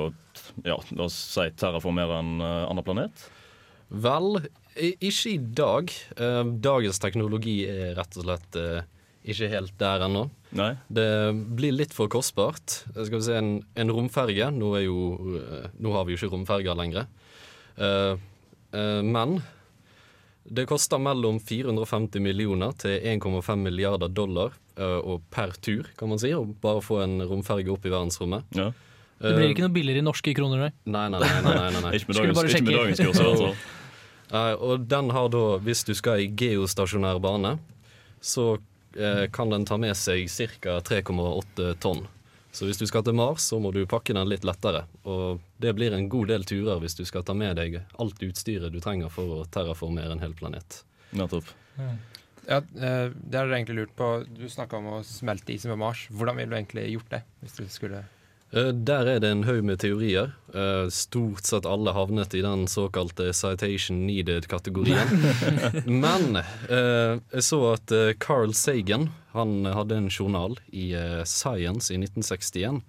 ja, 0.63 0.77
la 0.95 1.07
oss 1.09 1.17
si 1.33 1.49
terraformere 1.59 2.21
en 2.21 2.39
uh, 2.39 2.69
annen 2.69 2.85
planet? 2.87 3.25
Vel, 3.89 4.39
ikke 4.77 5.33
i 5.33 5.39
dag. 5.57 5.91
Eh, 6.15 6.43
dagens 6.61 7.01
teknologi 7.01 7.63
er 7.67 7.95
rett 7.97 8.15
og 8.21 8.27
slett 8.27 8.59
uh, 8.61 8.83
ikke 9.27 9.49
helt 9.51 9.75
der 9.79 10.05
ennå. 10.07 10.27
Nei? 10.55 10.71
Det 10.87 11.09
blir 11.57 11.75
litt 11.75 11.93
for 11.95 12.09
kostbart. 12.11 12.81
Skal 12.95 13.17
vi 13.17 13.23
se, 13.25 13.37
En, 13.37 13.51
en 13.75 13.93
romferge 13.93 14.49
nå, 14.55 14.73
jo, 14.85 14.97
eh, 15.39 15.69
nå 15.77 15.93
har 15.93 16.07
vi 16.07 16.15
jo 16.15 16.21
ikke 16.21 16.33
romferger 16.33 16.77
lenger. 16.77 17.09
Eh, 17.77 18.15
eh, 18.73 19.01
men 19.05 19.39
det 20.43 20.65
koster 20.69 21.01
mellom 21.01 21.39
450 21.39 22.21
millioner 22.23 22.71
til 22.79 22.95
1,5 22.97 23.55
milliarder 23.61 24.09
dollar 24.09 24.53
eh, 24.77 24.99
og 24.99 25.25
per 25.33 25.53
tur, 25.61 25.89
kan 25.99 26.11
man 26.11 26.21
si, 26.21 26.31
å 26.33 26.45
bare 26.61 26.83
få 26.85 27.01
en 27.03 27.19
romferge 27.29 27.71
opp 27.73 27.85
i 27.85 27.91
verdensrommet. 27.93 28.47
Ja. 28.57 28.71
Det 29.19 29.33
blir 29.35 29.51
ikke 29.51 29.65
noe 29.65 29.75
billigere 29.75 29.99
i 29.99 30.05
norske 30.07 30.31
kroner, 30.35 30.61
nei. 30.63 30.71
Nei, 30.87 31.07
nei, 31.11 31.19
nei. 31.19 31.41
nei, 31.43 31.55
nei, 31.75 31.81
nei. 31.83 31.91
Ikke 31.99 32.13
med 32.13 32.21
dagens, 32.21 32.37
bare 32.37 32.53
ikke 32.53 32.63
med 32.63 32.77
dagens 32.77 33.01
kurs. 33.03 33.19
Altså. 33.19 33.49
Og 34.69 34.85
den 34.87 35.09
har 35.11 35.27
da, 35.33 35.43
hvis 35.65 35.83
du 35.87 35.91
skal 35.97 36.23
i 36.23 36.29
geostasjonær 36.39 37.19
bane, 37.23 37.57
så 38.23 38.45
eh, 38.95 39.25
kan 39.33 39.51
den 39.51 39.67
ta 39.67 39.75
med 39.81 39.97
seg 39.99 40.29
ca. 40.63 40.77
3,8 40.87 41.73
tonn. 41.83 42.05
Så 42.51 42.65
hvis 42.65 42.79
du 42.81 42.85
skal 42.89 43.03
til 43.05 43.13
Mars, 43.17 43.45
så 43.45 43.59
må 43.61 43.71
du 43.75 43.83
pakke 43.89 44.15
den 44.15 44.29
litt 44.29 44.45
lettere. 44.47 44.85
Og 45.05 45.41
det 45.61 45.75
blir 45.77 45.93
en 45.93 46.09
god 46.09 46.31
del 46.31 46.45
turer 46.49 46.81
hvis 46.81 46.97
du 46.97 47.03
skal 47.05 47.25
ta 47.25 47.35
med 47.37 47.59
deg 47.59 47.81
alt 48.01 48.23
utstyret 48.25 48.73
du 48.73 48.79
trenger 48.81 49.11
for 49.13 49.41
å 49.41 49.47
terraformere 49.53 50.15
en 50.15 50.23
hel 50.23 50.33
planet. 50.37 50.81
Nettopp. 51.13 51.51
Ja, 52.49 52.57
eh, 52.57 53.11
det 53.13 53.37
har 53.37 53.45
dere 53.45 53.59
egentlig 53.59 53.83
lurt 53.83 53.95
på. 53.97 54.07
Du 54.25 54.47
snakka 54.49 54.79
om 54.79 54.87
å 54.95 55.01
smelte 55.05 55.53
isen 55.53 55.69
på 55.73 55.77
Mars. 55.77 56.07
Hvordan 56.09 56.39
ville 56.39 56.49
du 56.49 56.57
egentlig 56.57 56.87
gjort 56.95 57.13
det? 57.13 57.21
Hvis 57.43 57.59
du 57.59 57.67
skulle 57.69 58.03
Der 58.49 59.05
er 59.05 59.19
det 59.21 59.29
en 59.29 59.43
haug 59.45 59.61
med 59.61 59.77
teorier. 59.83 60.31
Eh, 60.57 60.87
Stort 60.89 61.45
sett 61.45 61.67
alle 61.69 61.93
havnet 61.93 62.33
i 62.33 62.41
den 62.41 62.65
såkalte 62.67 63.29
citation 63.37 64.07
needed-kategorien. 64.07 65.11
Men 65.85 66.39
eh, 66.41 67.19
jeg 67.29 67.45
så 67.45 67.59
at 67.75 67.93
eh, 67.93 68.15
Carl 68.17 68.55
Sagan 68.57 69.11
han 69.35 69.69
hadde 69.69 69.99
en 70.01 70.09
journal 70.09 70.57
i 70.73 70.89
eh, 70.97 71.21
Science 71.29 71.93
i 71.93 71.99
1961. 72.01 72.81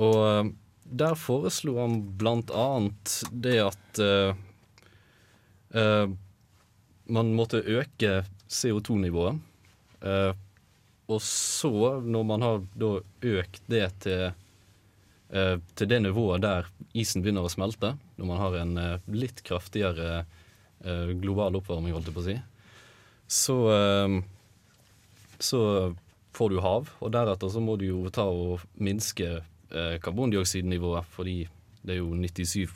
Og 0.00 0.18
eh, 0.24 0.50
der 0.90 1.20
foreslo 1.20 1.76
han 1.82 2.00
blant 2.16 2.48
annet 2.48 3.20
det 3.36 3.58
at 3.68 4.00
eh, 4.00 4.32
eh, 5.76 6.06
man 7.04 7.34
måtte 7.36 7.60
øke 7.60 8.22
CO2-nivået. 8.48 9.44
Eh, 10.00 10.32
og 11.10 11.20
så, 11.26 11.98
når 12.00 12.24
man 12.24 12.48
har 12.48 12.62
økt 12.80 13.66
det 13.68 13.88
til 14.06 14.30
eh, 14.30 14.46
til 15.30 15.86
det 15.86 16.00
nivået 16.02 16.42
der 16.42 16.66
isen 16.98 17.22
begynner 17.22 17.46
å 17.46 17.52
smelte, 17.52 17.94
når 18.18 18.28
man 18.30 18.40
har 18.40 18.56
en 18.60 18.78
eh, 18.80 19.08
litt 19.14 19.42
kraftigere 19.46 20.22
eh, 20.22 21.12
global 21.22 21.58
oppvarming, 21.60 21.94
holdt 21.94 22.10
jeg 22.10 22.16
på 22.16 22.24
å 22.24 22.26
si, 22.26 22.36
så, 23.30 23.58
eh, 23.76 24.16
så 25.38 25.62
får 26.36 26.50
du 26.50 26.60
hav, 26.64 26.90
og 26.98 27.14
deretter 27.14 27.52
så 27.52 27.62
må 27.62 27.76
du 27.78 27.86
jo 27.88 28.02
ta 28.14 28.26
og 28.26 28.64
minske 28.82 29.30
eh, 29.38 29.96
karbondioksidnivået, 30.02 31.06
fordi 31.14 31.38
det 31.86 31.96
er 31.96 32.02
jo 32.02 32.12
97 32.18 32.66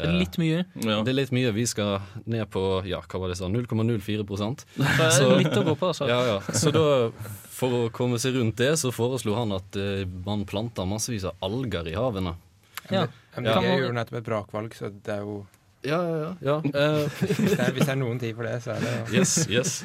Det 0.00 0.08
er 0.10 0.18
litt 0.18 0.38
mye. 0.40 0.64
Ja. 0.84 0.98
Det 1.04 1.12
er 1.12 1.18
litt 1.18 1.32
mye. 1.36 1.52
Vi 1.56 1.66
skal 1.68 2.00
ned 2.24 2.48
på 2.52 2.64
ja, 2.88 3.00
hva 3.04 3.20
var 3.22 3.32
det 3.32 3.38
sa, 3.40 3.48
0,04 3.50 4.24
Det 4.24 4.88
er 4.88 5.14
Så- 5.14 5.30
litt 5.38 5.56
å 5.56 5.64
gå 5.66 5.76
på, 5.76 5.90
altså. 5.92 6.08
ja, 6.08 6.20
ja. 6.26 6.38
Så 6.56 6.72
da, 6.74 6.84
for 7.60 7.76
å 7.78 7.90
komme 7.92 8.18
seg 8.18 8.38
rundt 8.38 8.56
det, 8.60 8.72
så 8.80 8.92
foreslo 8.94 9.36
han 9.36 9.52
at 9.56 9.76
uh, 9.76 10.04
man 10.26 10.46
planter 10.48 10.88
massevis 10.88 11.26
av 11.28 11.36
alger 11.44 11.88
i 11.92 11.96
havene. 11.98 12.36
Ja. 12.90 13.06
MDG 13.36 13.46
det 13.54 13.64
gjør 13.64 13.82
gjorde 13.84 13.96
nettopp 14.00 14.18
et 14.20 14.28
brakvalg, 14.28 14.76
så 14.76 14.90
det 14.90 15.14
er 15.14 15.26
jo 15.26 15.40
Ja, 15.86 15.96
ja, 16.04 16.16
ja. 16.20 16.30
ja. 16.44 16.56
Eh, 16.80 17.20
hvis 17.30 17.54
det, 17.54 17.60
er, 17.60 17.70
hvis 17.72 17.86
det 17.86 17.92
er 17.94 18.00
noen 18.00 18.18
tid 18.20 18.34
for 18.36 18.44
det, 18.48 18.56
så 18.64 18.74
er 18.74 18.82
det 18.84 18.90
jo 18.92 19.20
yes, 19.20 19.34
yes. 19.48 19.76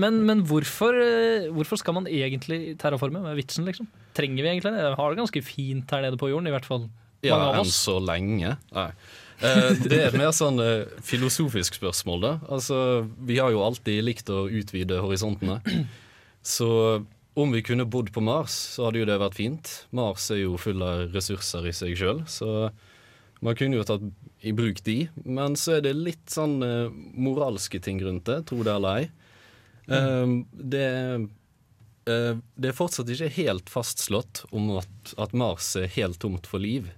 Men, 0.00 0.22
men 0.24 0.44
hvorfor, 0.48 0.96
eh, 0.96 1.50
hvorfor 1.52 1.80
skal 1.80 1.98
man 1.98 2.06
egentlig 2.08 2.78
terraforme? 2.80 3.20
Hva 3.24 3.34
er 3.34 3.40
vitsen, 3.42 3.66
liksom? 3.68 3.90
Trenger 4.16 4.40
vi 4.40 4.52
egentlig 4.54 4.72
det? 4.72 4.86
Vi 4.94 5.00
har 5.02 5.12
det 5.12 5.20
ganske 5.20 5.42
fint 5.44 5.92
her 5.92 6.06
nede 6.06 6.20
på 6.20 6.30
jorden, 6.32 6.48
i 6.48 6.54
hvert 6.54 6.68
fall 6.68 6.86
mange 7.24 7.52
ja, 7.54 7.60
enn 7.60 7.70
så 7.72 7.98
lenge. 8.04 8.56
Nei. 8.76 8.88
Eh, 9.42 9.72
det 9.82 9.98
er 9.98 10.08
et 10.08 10.18
mer 10.18 10.32
sånn 10.36 10.60
eh, 10.62 10.86
filosofisk 11.04 11.78
spørsmål, 11.78 12.22
da. 12.22 12.32
Altså, 12.52 12.78
vi 13.26 13.40
har 13.42 13.52
jo 13.54 13.64
alltid 13.64 14.04
likt 14.06 14.30
å 14.32 14.46
utvide 14.46 15.00
horisontene. 15.02 15.60
Så 16.44 16.68
om 17.34 17.54
vi 17.54 17.64
kunne 17.66 17.86
bodd 17.88 18.12
på 18.14 18.22
Mars, 18.22 18.54
så 18.76 18.86
hadde 18.86 19.00
jo 19.00 19.08
det 19.08 19.20
vært 19.22 19.38
fint. 19.38 19.70
Mars 19.96 20.28
er 20.30 20.44
jo 20.44 20.58
full 20.60 20.82
av 20.84 21.08
ressurser 21.14 21.66
i 21.66 21.74
seg 21.74 21.96
sjøl, 21.98 22.20
så 22.30 22.68
man 23.44 23.56
kunne 23.58 23.80
jo 23.80 23.86
tatt 23.88 24.04
i 24.44 24.52
bruk 24.56 24.82
de. 24.86 24.98
Men 25.24 25.56
så 25.58 25.78
er 25.78 25.86
det 25.86 25.96
litt 25.98 26.28
sånn 26.32 26.58
eh, 26.64 26.92
moralske 27.16 27.80
ting 27.82 28.02
rundt 28.04 28.28
det, 28.30 28.44
tro 28.50 28.62
det 28.62 28.76
eller 28.76 29.04
ei. 29.04 29.12
Mm. 29.84 30.46
det 30.48 30.84
det 32.04 32.68
er 32.68 32.76
fortsatt 32.76 33.08
ikke 33.12 33.30
helt 33.32 33.70
fastslått 33.72 34.42
om 34.52 34.70
at, 34.76 35.12
at 35.20 35.32
Mars 35.36 35.70
er 35.80 35.88
helt 35.92 36.18
tomt 36.20 36.44
for 36.48 36.60
liv. 36.60 36.90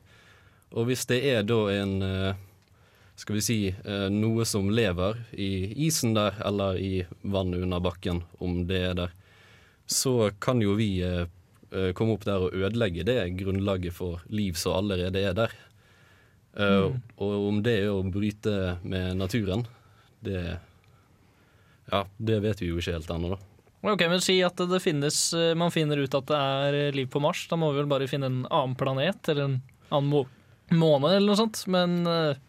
Og 0.76 0.90
hvis 0.90 1.06
det 1.08 1.22
er 1.24 1.46
da 1.48 1.58
en 1.72 1.94
eh, 2.04 2.42
skal 3.16 3.38
vi 3.38 3.44
si 3.44 3.58
eh, 3.72 4.08
noe 4.12 4.44
som 4.48 4.68
lever 4.68 5.22
i 5.32 5.72
isen 5.86 6.12
der, 6.16 6.36
eller 6.44 6.76
i 6.76 7.06
vannet 7.24 7.64
under 7.64 7.80
bakken, 7.80 8.20
om 8.44 8.66
det 8.68 8.82
er 8.90 8.98
der, 8.98 9.14
så 9.88 10.32
kan 10.42 10.60
jo 10.60 10.76
vi 10.76 11.00
eh, 11.00 11.24
komme 11.96 12.16
opp 12.16 12.26
der 12.28 12.44
og 12.44 12.56
ødelegge 12.56 13.06
det 13.08 13.18
grunnlaget 13.40 13.96
for 13.96 14.20
liv 14.28 14.58
som 14.60 14.76
allerede 14.82 15.24
er 15.24 15.36
der. 15.36 15.56
Mm. 16.56 17.02
Og 17.20 17.32
om 17.50 17.58
det 17.60 17.74
er 17.82 17.90
å 17.92 18.04
bryte 18.08 18.78
med 18.80 19.18
naturen, 19.18 19.66
det 20.24 20.56
Ja, 21.86 22.00
det 22.16 22.38
vet 22.42 22.62
vi 22.62 22.70
jo 22.70 22.80
ikke 22.80 22.94
helt 22.96 23.10
ennå, 23.12 23.34
da. 23.34 23.90
Ok, 23.92 24.06
men 24.08 24.22
Si 24.24 24.38
at 24.42 24.56
det 24.56 24.80
finnes, 24.82 25.18
man 25.54 25.70
finner 25.70 26.00
ut 26.00 26.16
at 26.16 26.30
det 26.30 26.38
er 26.38 26.96
liv 26.96 27.10
på 27.12 27.20
Mars. 27.22 27.44
Da 27.50 27.58
må 27.60 27.68
vi 27.70 27.82
vel 27.82 27.90
bare 27.90 28.08
finne 28.10 28.30
en 28.30 28.40
annen 28.48 28.74
planet 28.78 29.28
eller 29.28 29.50
en 29.50 29.58
annen 29.90 30.08
må 30.74 30.96
måne 30.98 31.16
eller 31.16 31.30
noe 31.30 31.38
sånt. 31.38 31.62
Men 31.70 32.02
eh, 32.10 32.42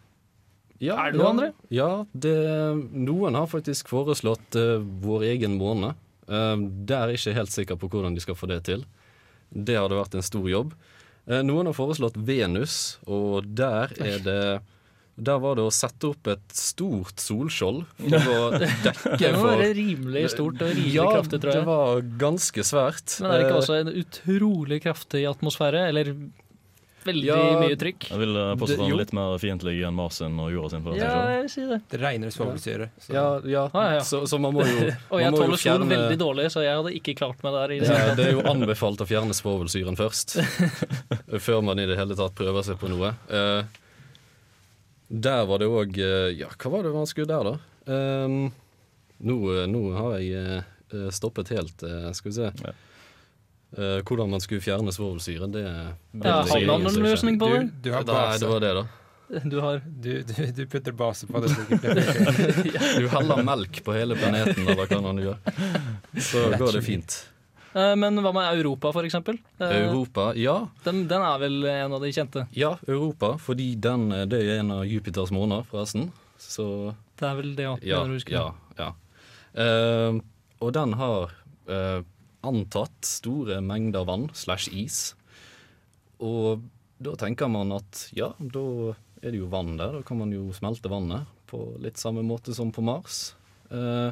Ja, 0.82 0.98
Er 1.06 1.12
det 1.12 1.18
noe 1.18 1.24
ja, 1.24 1.32
andre? 1.32 1.48
Ja, 1.74 1.90
det, 2.12 2.36
noen 2.94 3.38
har 3.38 3.50
faktisk 3.50 3.90
foreslått 3.90 4.58
uh, 4.58 4.78
vår 4.78 5.26
egen 5.32 5.56
måne. 5.58 5.94
Uh, 6.30 6.54
det 6.58 6.94
er 6.94 7.12
jeg 7.12 7.22
ikke 7.22 7.38
helt 7.40 7.54
sikker 7.54 7.80
på 7.80 7.90
hvordan 7.90 8.14
de 8.14 8.22
skal 8.22 8.38
få 8.38 8.50
det 8.50 8.62
til. 8.68 8.86
Det 9.50 9.78
hadde 9.78 9.98
vært 9.98 10.14
en 10.18 10.26
stor 10.26 10.46
jobb. 10.50 10.74
Uh, 11.26 11.40
noen 11.42 11.70
har 11.70 11.76
foreslått 11.76 12.18
Venus, 12.22 12.98
og 13.10 13.48
der 13.58 13.94
er 13.98 14.18
det 14.22 14.42
Der 15.18 15.38
var 15.42 15.56
det 15.58 15.64
å 15.66 15.70
sette 15.74 16.12
opp 16.12 16.28
et 16.30 16.52
stort 16.54 17.18
solskjold 17.18 17.80
for 17.98 18.28
å 18.36 18.50
dekke 18.62 19.16
det 19.18 19.32
må 19.34 19.48
være 19.48 19.72
rimelig 19.74 20.28
stort 20.30 20.62
og 20.62 20.70
rimelig 20.70 20.92
Ja, 20.94 21.08
kraftig, 21.10 21.40
tror 21.42 21.50
jeg. 21.50 21.58
Ja, 21.58 21.64
det 21.64 21.72
var 21.72 22.04
ganske 22.20 22.62
svært. 22.62 23.16
Men 23.18 23.32
er 23.32 23.40
det 23.40 23.48
ikke 23.48 23.62
også 23.64 23.80
en 23.80 23.90
utrolig 23.98 24.78
kraftig 24.86 25.24
atmosfære? 25.26 25.88
Eller 25.90 26.12
veldig 27.08 27.26
Ja, 27.28 27.38
mye 27.62 27.76
trykk? 27.80 28.06
Jeg 28.12 28.20
vil 28.22 28.36
uh, 28.38 28.52
påstå 28.60 28.76
han 28.82 28.92
er 28.94 29.00
litt 29.00 29.14
mer 29.16 29.34
fiendtlig 29.42 29.74
enn 29.88 29.96
Mars 29.98 30.20
sin 30.22 30.38
og 30.44 30.52
jorda 30.54 30.70
sin. 30.74 30.86
Ja, 31.00 31.14
jeg 31.34 31.50
si 31.52 31.64
det. 31.68 31.80
Det 31.92 32.00
regner 32.02 32.32
svovelsyre. 32.34 32.88
så- 33.04 33.16
Ja, 33.16 33.24
ja. 33.48 33.64
Ah, 33.72 33.88
ja, 33.88 33.96
ja. 33.98 34.04
Så, 34.06 34.22
så 34.30 34.38
man 34.40 34.54
må 34.56 34.66
jo 34.68 34.86
Og 35.14 35.22
jeg 35.24 35.34
tåler 35.34 35.62
sol 35.64 35.84
veldig 35.90 36.20
dårlig, 36.20 36.46
så 36.54 36.62
jeg 36.66 36.76
hadde 36.78 36.94
ikke 37.00 37.16
klart 37.18 37.42
meg 37.46 37.58
der. 37.58 37.74
i 37.74 37.80
det 37.82 37.90
Ja, 37.98 38.14
det 38.18 38.28
er 38.28 38.32
jo 38.38 38.44
anbefalt 38.52 39.02
å 39.04 39.08
fjerne 39.08 39.36
svovelsyren 39.36 39.98
først. 39.98 40.38
før 41.48 41.60
man 41.66 41.80
i 41.82 41.86
det 41.90 41.98
hele 41.98 42.16
tatt 42.18 42.36
prøver 42.38 42.66
seg 42.66 42.78
på 42.80 42.90
noe. 42.92 43.14
Uh, 43.32 43.64
der 45.08 45.46
var 45.48 45.62
det 45.62 45.68
òg 45.72 45.96
Ja, 46.36 46.50
hva 46.52 46.70
var 46.76 46.82
det 46.84 46.92
man 46.92 47.06
skulle 47.08 47.30
der, 47.30 47.54
da? 47.54 47.56
Um, 47.88 48.50
nå, 49.24 49.38
nå 49.72 49.80
har 49.96 50.18
jeg 50.20 50.60
uh, 50.92 51.08
stoppet 51.14 51.48
helt. 51.54 51.82
eh, 51.82 52.10
skal 52.16 52.30
vi 52.30 52.36
se. 52.36 52.50
Ja. 52.64 52.74
Eh, 53.76 53.98
hvordan 54.08 54.30
man 54.32 54.40
skulle 54.40 54.62
fjerne 54.64 54.92
svovelsyre, 54.94 55.46
det 55.52 55.60
Ja, 55.64 55.92
det- 56.12 56.50
har 56.50 56.66
man 56.66 56.82
noen 56.86 57.02
løsning 57.04 57.38
på 57.38 57.50
det? 57.52 57.58
Du, 57.82 57.90
du 57.90 57.92
har 57.92 58.04
Nei, 58.04 58.14
base. 58.14 58.40
det 58.40 58.48
var 58.48 58.60
det, 58.64 58.74
da. 58.74 58.86
Du 59.52 59.60
har 59.60 59.82
Du, 59.84 60.22
du, 60.24 60.46
du 60.56 60.62
putter 60.66 60.92
base 60.96 61.26
på 61.28 61.40
det. 61.44 61.50
Du 62.98 63.08
heller 63.12 63.42
melk 63.44 63.82
på 63.84 63.92
hele 63.92 64.16
planeten, 64.16 64.64
eller 64.68 64.86
hva 64.88 65.00
man 65.04 65.20
gjør. 65.20 65.36
Så 66.16 66.46
går 66.56 66.72
det 66.78 66.82
fint. 66.86 67.18
Uh, 67.76 67.92
Men 68.00 68.16
hva 68.24 68.32
med 68.32 68.56
Europa, 68.56 68.90
for 68.96 69.04
eksempel? 69.04 69.36
Eh, 69.60 69.74
Europa, 69.84 70.30
ja. 70.34 70.54
Den, 70.86 71.02
den 71.10 71.20
er 71.22 71.38
vel 71.44 71.58
en 71.68 71.92
av 71.92 72.00
de 72.00 72.08
kjente. 72.16 72.46
Ja, 72.56 72.78
Europa, 72.88 73.34
fordi 73.38 73.74
den, 73.76 74.08
det 74.32 74.40
er 74.48 74.62
en 74.62 74.70
av 74.78 74.86
Jupiters 74.88 75.30
måneder, 75.30 75.68
forresten. 75.68 76.08
Så 76.40 76.94
Det 77.20 77.28
er 77.28 77.36
vel 77.36 77.52
det 77.58 77.66
òg, 77.68 77.84
ja, 77.84 78.00
mener 78.00 78.14
du 78.16 78.16
husker. 78.16 78.32
ja, 78.32 78.48
ja. 78.80 78.92
Og 80.64 80.72
den 80.74 80.92
har 80.98 81.30
eh, 81.68 82.00
antatt 82.48 83.06
store 83.06 83.60
mengder 83.64 84.06
vann 84.08 84.28
slash 84.36 84.72
is. 84.72 85.14
Og 86.18 86.64
da 86.98 87.14
tenker 87.20 87.50
man 87.52 87.72
at 87.76 88.08
ja, 88.16 88.32
da 88.38 88.94
er 89.22 89.34
det 89.34 89.42
jo 89.42 89.50
vann 89.52 89.76
der. 89.78 89.98
Da 89.98 90.06
kan 90.06 90.20
man 90.20 90.32
jo 90.34 90.48
smelte 90.56 90.90
vannet 90.90 91.28
på 91.48 91.62
litt 91.82 92.00
samme 92.00 92.24
måte 92.26 92.54
som 92.56 92.72
på 92.74 92.84
Mars. 92.84 93.34
Eh, 93.70 94.10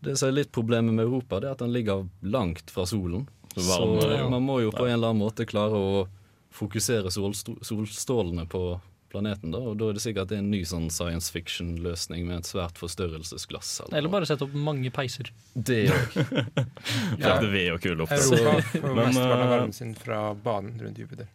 det 0.00 0.16
som 0.16 0.30
er 0.30 0.38
litt 0.38 0.52
problemet 0.54 0.94
med 0.94 1.06
Europa, 1.06 1.40
det 1.40 1.50
er 1.50 1.56
at 1.56 1.64
den 1.64 1.74
ligger 1.74 2.06
langt 2.22 2.70
fra 2.72 2.86
solen. 2.88 3.26
Så 3.54 3.62
Så 3.62 4.30
man 4.30 4.42
må 4.42 4.60
jo 4.62 4.70
på 4.70 4.86
en 4.86 4.94
eller 4.94 5.10
annen 5.10 5.24
måte 5.24 5.46
klare 5.48 5.76
å 5.76 6.06
fokusere 6.54 7.10
solstrålene 7.10 8.46
på 8.50 8.62
planeten, 9.10 9.52
da, 9.54 9.60
og 9.72 9.78
da 9.80 9.90
er 9.90 9.98
det 9.98 10.04
sikkert 10.04 10.32
en 10.36 10.50
ny 10.52 10.62
sånn 10.68 10.88
science 10.94 11.32
fiction-løsning 11.34 12.24
med 12.28 12.42
et 12.42 12.50
svært 12.50 12.78
forstørrelsesglass. 12.80 13.72
Eller 13.90 14.12
bare 14.12 14.28
sette 14.28 14.46
opp 14.46 14.54
mange 14.54 14.92
peiser. 14.94 15.32
Det 15.54 15.82
òg. 15.90 16.16
ja. 17.22 17.36
det 17.42 17.50
er 17.50 17.68
jo 17.72 17.80
kul 17.82 18.06
opp. 18.06 18.14
Europa 18.14 18.56
får 18.72 18.88
Men, 18.88 19.02
mesteparten 19.02 19.20
av 19.20 19.44
eh, 19.44 19.52
varmen 19.56 19.76
sin 19.76 19.92
fra 19.98 20.22
banen 20.34 20.80
rundt 20.80 21.02
Jupiter. 21.02 21.28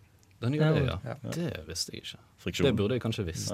Den 0.44 0.58
gjør 0.58 0.76
det, 0.76 0.84
ja. 0.86 0.98
Ja. 1.08 1.16
Det 1.34 1.62
visste 1.70 1.94
jeg 1.96 2.04
ikke. 2.04 2.20
Friksjon. 2.44 2.68
Det 2.68 2.76
burde 2.78 2.98
jeg 2.98 3.02
kanskje 3.02 3.24
visst. 3.26 3.54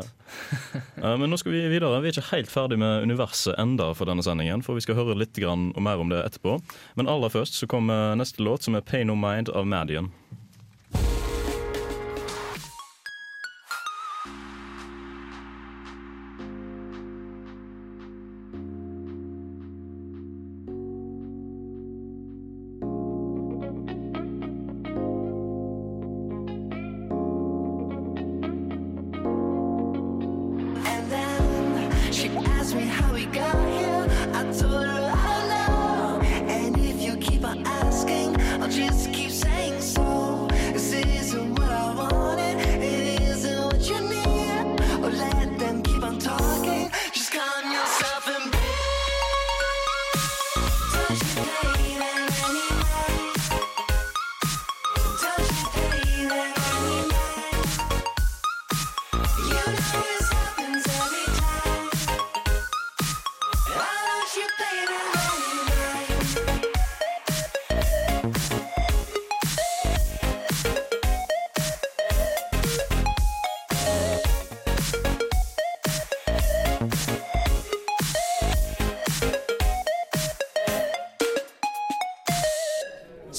Ja, 0.97 1.13
men 1.21 1.29
nå 1.31 1.37
skal 1.39 1.53
vi 1.53 1.61
videre. 1.71 2.01
Vi 2.03 2.09
er 2.09 2.17
ikke 2.17 2.31
helt 2.33 2.51
ferdig 2.51 2.79
med 2.81 3.05
universet 3.05 3.55
enda 3.61 3.91
for 3.97 4.09
denne 4.09 4.25
sendingen, 4.25 4.63
for 4.65 4.75
vi 4.75 4.83
skal 4.83 4.97
høre 4.97 5.15
litt 5.19 5.37
grann 5.37 5.69
mer 5.79 6.01
om 6.01 6.11
det 6.11 6.23
etterpå. 6.25 6.57
Men 6.99 7.11
aller 7.11 7.31
først 7.31 7.59
så 7.61 7.69
kommer 7.69 8.17
neste 8.19 8.43
låt, 8.43 8.65
som 8.65 8.75
er 8.75 8.81
'Pay 8.81 9.05
No 9.07 9.15
Mind' 9.15 9.53
av 9.53 9.67
Madian. 9.67 10.11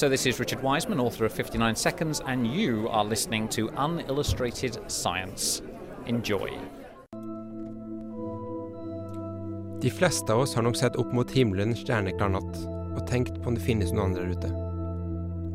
So, 0.02 0.08
this 0.08 0.26
is 0.26 0.40
Richard 0.40 0.60
Wiseman, 0.64 0.98
author 0.98 1.26
of 1.26 1.32
59 1.32 1.76
Seconds, 1.76 2.20
and 2.26 2.44
you 2.44 2.88
are 2.88 3.04
listening 3.04 3.46
to 3.50 3.70
Unillustrated 3.78 4.76
Science. 4.90 5.62
Enjoy. 6.06 6.50
De 9.80 9.90
fleste 9.90 10.32
av 10.32 10.40
oss 10.40 10.54
har 10.54 10.62
nok 10.62 10.76
sett 10.76 10.98
opp 10.98 11.12
mot 11.14 11.30
himmelen 11.30 11.70
en 11.70 11.78
stjerneklar 11.78 12.34
natt 12.34 12.58
og 12.66 13.06
tenkt 13.06 13.38
på 13.38 13.52
om 13.52 13.54
det 13.54 13.62
finnes 13.62 13.94
noen 13.94 14.08
andre 14.08 14.26
der 14.26 14.34
ute. 14.34 14.52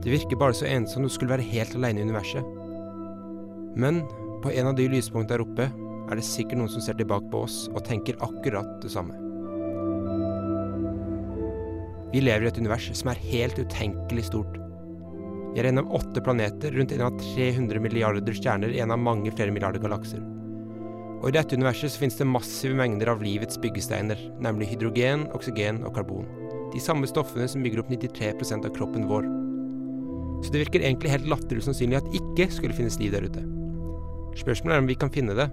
Det 0.06 0.16
virker 0.16 0.40
bare 0.40 0.56
så 0.56 0.72
ensomt 0.72 1.12
du 1.12 1.12
skulle 1.12 1.36
være 1.36 1.52
helt 1.52 1.76
alene 1.76 2.00
i 2.00 2.08
universet. 2.08 2.48
Men 3.76 4.06
på 4.48 4.56
en 4.56 4.72
av 4.72 4.80
de 4.80 4.88
lyspunktene 4.96 5.34
der 5.36 5.44
oppe 5.44 5.68
er 5.68 6.16
det 6.16 6.24
sikkert 6.24 6.64
noen 6.64 6.72
som 6.72 6.88
ser 6.88 6.96
tilbake 6.96 7.28
på 7.36 7.44
oss 7.50 7.66
og 7.74 7.84
tenker 7.84 8.16
akkurat 8.24 8.78
det 8.80 8.96
samme. 8.96 9.27
Vi 12.14 12.24
lever 12.24 12.48
i 12.48 12.50
et 12.52 12.60
univers 12.62 12.88
som 12.96 13.12
er 13.12 13.26
helt 13.28 13.60
utenkelig 13.60 14.28
stort. 14.30 14.56
Vi 15.54 15.62
er 15.64 15.72
en 15.72 15.82
av 15.82 15.92
åtte 15.98 16.22
planeter 16.24 16.76
rundt 16.78 16.94
en 16.94 17.08
av 17.08 17.16
300 17.36 17.82
milliarder 17.82 18.36
stjerner 18.38 18.72
i 18.76 18.82
en 18.84 18.94
av 18.94 19.02
mange 19.02 19.34
flere 19.34 19.52
milliarder 19.52 19.82
galakser. 19.84 20.22
Og 21.18 21.32
i 21.32 21.34
dette 21.34 21.58
universet 21.58 21.90
så 21.90 22.04
finnes 22.04 22.20
det 22.20 22.30
massive 22.30 22.78
mengder 22.78 23.10
av 23.10 23.24
livets 23.26 23.58
byggesteiner, 23.62 24.20
nemlig 24.44 24.70
hydrogen, 24.76 25.26
oksygen 25.34 25.82
og 25.88 25.96
karbon. 25.98 26.30
De 26.76 26.84
samme 26.84 27.10
stoffene 27.10 27.48
som 27.50 27.66
bygger 27.66 27.82
opp 27.82 27.90
93% 27.90 28.70
av 28.70 28.76
kroppen 28.78 29.08
vår. 29.10 29.26
Så 30.46 30.54
det 30.54 30.68
virker 30.68 30.86
egentlig 30.86 31.16
helt 31.16 31.30
latterlig 31.32 31.66
usannsynlig 31.66 31.98
at 32.04 32.18
ikke 32.22 32.52
skulle 32.54 32.78
finnes 32.78 33.00
liv 33.02 33.18
der 33.18 33.26
ute. 33.26 33.42
Spørsmålet 34.38 34.78
er 34.78 34.86
om 34.86 34.92
vi 34.92 35.00
kan 35.02 35.14
finne 35.14 35.34
det, 35.38 35.50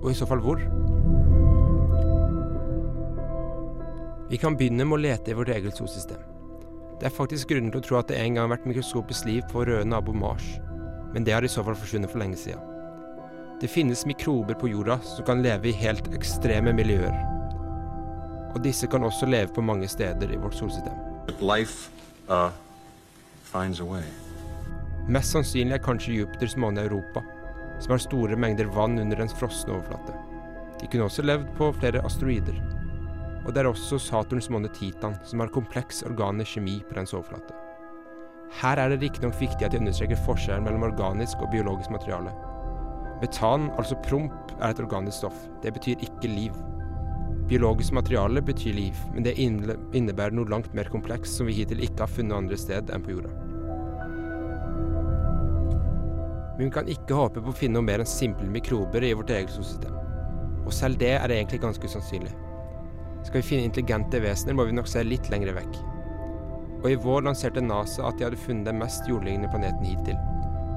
og 0.00 0.08
i 0.10 0.16
så 0.16 0.28
fall 0.28 0.40
hvor. 0.40 0.62
Vi 4.30 4.38
kan 4.42 4.56
begynne 4.58 4.82
med 4.84 4.96
å 4.96 5.02
lete 5.04 5.30
i 5.30 5.36
vårt 5.38 5.52
eget 5.54 5.78
solsystem. 5.78 6.22
Det 6.98 7.06
er 7.06 7.14
faktisk 7.14 7.52
grunner 7.52 7.70
til 7.70 7.82
å 7.82 7.86
tro 7.86 7.98
at 8.00 8.08
det 8.10 8.16
en 8.18 8.34
gang 8.34 8.48
har 8.48 8.56
vært 8.56 8.66
mikroskopisk 8.66 9.28
liv 9.28 9.44
på 9.52 9.62
røde 9.68 9.86
nabo 9.86 10.14
Mars, 10.16 10.46
men 11.14 11.26
det 11.26 11.34
har 11.36 11.44
i 11.46 11.50
så 11.52 11.62
fall 11.62 11.76
forsvunnet 11.78 12.10
for 12.10 12.18
lenge 12.18 12.38
siden. 12.40 12.62
Det 13.60 13.70
finnes 13.70 14.02
mikrober 14.08 14.58
på 14.58 14.72
jorda 14.72 14.98
som 15.06 15.24
kan 15.28 15.44
leve 15.44 15.70
i 15.70 15.76
helt 15.78 16.08
ekstreme 16.16 16.74
miljøer. 16.76 17.14
Og 18.56 18.58
disse 18.64 18.88
kan 18.90 19.04
også 19.06 19.28
leve 19.30 19.52
på 19.54 19.64
mange 19.64 19.88
steder 19.88 20.32
i 20.32 20.40
vårt 20.40 20.56
solsystem. 20.58 20.96
Life 21.40 21.92
uh, 22.28 22.50
finds 23.46 23.80
a 23.80 23.86
way. 23.86 24.04
Mest 25.06 25.36
sannsynlig 25.36 25.78
er 25.78 25.84
kanskje 25.84 26.16
Jupiters 26.16 26.56
måne 26.58 26.82
Europa, 26.88 27.22
som 27.78 27.94
har 27.94 28.02
store 28.02 28.36
mengder 28.36 28.66
vann 28.74 28.98
under 28.98 29.22
dens 29.22 29.36
frosne 29.38 29.76
overflate. 29.76 30.18
De 30.80 30.90
kunne 30.90 31.06
også 31.06 31.22
levd 31.22 31.52
på 31.60 31.70
flere 31.78 32.02
asteroider. 32.04 32.58
Og 33.46 33.54
det 33.54 33.62
er 33.62 33.68
også 33.70 33.98
Saturns 34.02 34.50
måne 34.50 34.68
Titan, 34.74 35.14
som 35.24 35.40
har 35.40 35.52
kompleks 35.54 36.02
organisk 36.08 36.56
kjemi 36.56 36.80
på 36.88 36.98
dens 36.98 37.14
overflate. 37.14 37.54
Her 38.60 38.78
er 38.82 38.90
det 38.90 39.00
riktignok 39.02 39.38
viktig 39.38 39.66
at 39.66 39.74
de 39.74 39.78
understreker 39.78 40.18
forskjellen 40.26 40.66
mellom 40.66 40.86
organisk 40.88 41.42
og 41.42 41.50
biologisk 41.54 41.92
materiale. 41.94 42.32
Metan, 43.20 43.70
altså 43.78 43.98
promp, 44.06 44.54
er 44.60 44.70
et 44.70 44.80
organisk 44.82 45.22
stoff. 45.22 45.38
Det 45.62 45.72
betyr 45.74 46.02
ikke 46.04 46.30
liv. 46.30 46.54
Biologisk 47.48 47.94
materiale 47.94 48.42
betyr 48.42 48.74
liv, 48.74 49.02
men 49.14 49.26
det 49.26 49.36
innebærer 49.38 50.34
noe 50.34 50.50
langt 50.50 50.72
mer 50.74 50.90
komplekst 50.90 51.38
som 51.38 51.46
vi 51.46 51.54
hittil 51.60 51.84
ikke 51.86 52.02
har 52.02 52.10
funnet 52.10 52.34
andre 52.36 52.58
sted 52.58 52.90
enn 52.90 53.04
på 53.06 53.14
jorda. 53.14 53.30
Men 56.56 56.64
vi 56.64 56.72
kan 56.72 56.90
ikke 56.90 57.18
håpe 57.18 57.44
på 57.44 57.52
å 57.52 57.56
finne 57.56 57.78
noe 57.78 57.86
mer 57.86 58.02
enn 58.02 58.10
simple 58.10 58.48
mikrober 58.50 59.04
i 59.04 59.14
vårt 59.14 59.30
eget 59.30 59.54
solsystem. 59.54 59.94
Og 60.66 60.74
selv 60.74 60.98
det 60.98 61.14
er 61.14 61.30
egentlig 61.30 61.62
ganske 61.62 61.86
usannsynlig. 61.86 62.34
Skal 63.26 63.42
vi 63.42 63.46
finne 63.48 63.66
intelligente 63.66 64.20
vesener, 64.22 64.54
må 64.54 64.68
vi 64.68 64.74
nok 64.76 64.86
se 64.86 65.02
litt 65.02 65.26
lengre 65.32 65.56
vekk. 65.56 65.78
Og 66.84 66.90
i 66.92 66.98
vår 67.02 67.24
lanserte 67.26 67.62
NASA 67.64 68.04
at 68.06 68.20
de 68.20 68.26
hadde 68.28 68.38
funnet 68.38 68.68
den 68.68 68.78
mest 68.78 69.08
jordlignende 69.10 69.50
planeten 69.50 69.82
hittil. 69.82 70.18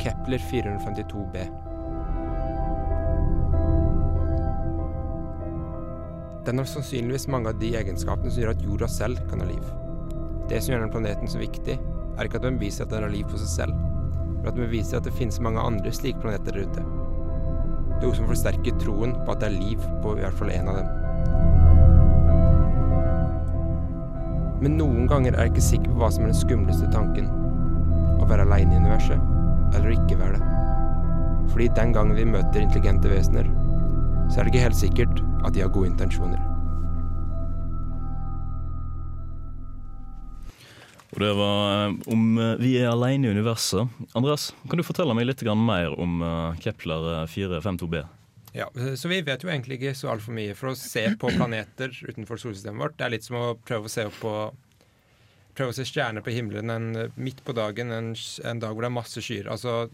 Kepler 0.01 0.41
452b. 0.49 1.43
Den 6.47 6.57
har 6.57 6.65
sannsynligvis 6.71 7.27
mange 7.29 7.51
av 7.51 7.59
de 7.61 7.75
egenskapene 7.77 8.31
som 8.33 8.41
gjør 8.41 8.55
at 8.55 8.65
jorda 8.65 8.89
selv 8.89 9.21
kan 9.29 9.43
ha 9.43 9.49
liv. 9.51 9.69
Det 10.49 10.63
som 10.63 10.73
gjør 10.73 10.87
den 10.87 10.95
planeten 10.95 11.29
så 11.29 11.43
viktig, 11.43 11.77
er 11.77 12.25
ikke 12.25 12.41
at 12.41 12.47
den 12.47 12.57
beviser 12.57 12.87
at 12.87 12.95
den 12.95 13.05
har 13.05 13.13
liv 13.13 13.29
på 13.29 13.43
seg 13.43 13.51
selv, 13.51 13.77
men 14.39 14.49
at 14.49 14.55
den 14.55 14.65
beviser 14.65 14.97
at 14.97 15.05
det 15.05 15.13
finnes 15.19 15.37
mange 15.45 15.61
andre 15.61 15.93
slike 15.93 16.23
planeter 16.23 16.57
der 16.57 16.65
ute. 16.65 16.87
Noe 17.99 18.17
som 18.17 18.25
forsterker 18.31 18.81
troen 18.81 19.13
på 19.21 19.35
at 19.35 19.43
det 19.43 19.51
er 19.51 19.59
liv 19.59 19.85
på 20.01 20.17
i 20.17 20.23
hvert 20.23 20.41
fall 20.41 20.55
én 20.55 20.73
av 20.73 20.81
dem. 20.81 21.58
Men 24.59 24.75
noen 24.75 25.07
ganger 25.07 25.35
er 25.35 25.47
jeg 25.47 25.53
ikke 25.53 25.67
sikker 25.69 25.93
på 25.93 26.01
hva 26.01 26.09
som 26.11 26.25
er 26.25 26.33
den 26.33 26.39
skumleste 26.41 26.89
tanken. 26.91 27.29
Å 28.19 28.27
være 28.27 28.43
aleine 28.43 28.75
i 28.75 28.81
universet, 28.83 29.23
eller 29.77 29.95
ikke 29.95 30.19
være 30.19 30.39
det. 30.39 30.51
Fordi 31.53 31.69
den 31.79 31.95
gangen 31.95 32.17
vi 32.17 32.27
møter 32.27 32.61
intelligente 32.65 33.11
vesener, 33.11 33.47
så 34.29 34.39
er 34.39 34.45
det 34.45 34.53
ikke 34.53 34.67
helt 34.67 34.79
sikkert 34.79 35.23
at 35.47 35.55
de 35.55 35.63
har 35.63 35.71
gode 35.73 35.93
intensjoner. 35.93 36.39
Og 41.09 41.23
det 41.23 41.31
var 41.39 41.63
eh, 41.73 41.95
om 42.13 42.37
eh, 42.37 42.59
vi 42.61 42.75
er 42.77 42.91
alene 42.91 43.27
i 43.27 43.33
universet. 43.33 43.89
Andreas, 44.13 44.51
kan 44.69 44.77
du 44.77 44.85
fortelle 44.85 45.15
meg 45.17 45.25
litt 45.25 45.41
mer 45.57 45.95
om 45.97 46.21
eh, 46.21 46.59
Kepler 46.61 47.25
452b? 47.25 48.03
Ja, 48.53 48.69
Så 48.97 49.07
vi 49.11 49.21
vet 49.21 49.43
jo 49.43 49.49
egentlig 49.51 49.77
ikke 49.79 49.91
så 49.95 50.09
altfor 50.13 50.33
mye. 50.33 50.55
For 50.57 50.71
å 50.71 50.75
se 50.77 51.03
på 51.21 51.29
planeter 51.35 51.91
utenfor 52.07 52.39
solsystemet 52.41 52.81
vårt, 52.81 52.97
det 52.97 53.05
er 53.05 53.13
litt 53.13 53.23
som 53.27 53.35
å 53.37 53.57
prøve 53.61 53.85
å 53.85 53.93
se 53.93 54.05
opp 54.09 54.19
på 54.23 54.33
Prøve 55.59 55.73
å 55.73 55.75
se 55.75 55.83
stjerner 55.83 56.23
på 56.23 56.31
himmelen 56.31 56.69
en, 56.71 56.85
midt 57.19 57.41
på 57.43 57.51
dagen 57.57 57.89
en, 57.91 58.11
en 58.47 58.59
dag 58.61 58.71
hvor 58.71 58.85
det 58.85 58.87
er 58.87 58.93
masse 58.95 59.19
skyer. 59.25 59.49
Altså, 59.51 59.89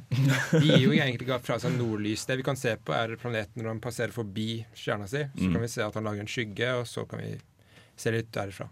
De 0.51 0.59
gir 0.67 0.83
jo 0.83 0.91
egentlig 0.93 1.25
ikke 1.25 1.39
fra 1.41 1.55
seg 1.63 1.73
nordlys. 1.79 2.25
Det 2.29 2.35
vi 2.37 2.45
kan 2.45 2.59
se 2.59 2.75
på, 2.77 2.93
er 2.93 3.15
planeten 3.17 3.63
når 3.63 3.71
han 3.71 3.79
passerer 3.81 4.13
forbi 4.13 4.59
stjerna 4.77 5.07
si. 5.09 5.23
Så 5.33 5.47
Mm. 5.47 5.55
kan 5.55 5.63
vi 5.63 5.69
se 5.73 5.81
at 5.81 5.95
han 5.97 6.05
lager 6.05 6.21
en 6.21 6.29
skygge, 6.29 6.69
og 6.77 6.85
så 6.85 7.07
kan 7.09 7.23
vi 7.23 7.31
se 7.97 8.13
litt 8.13 8.29
derifra. 8.35 8.67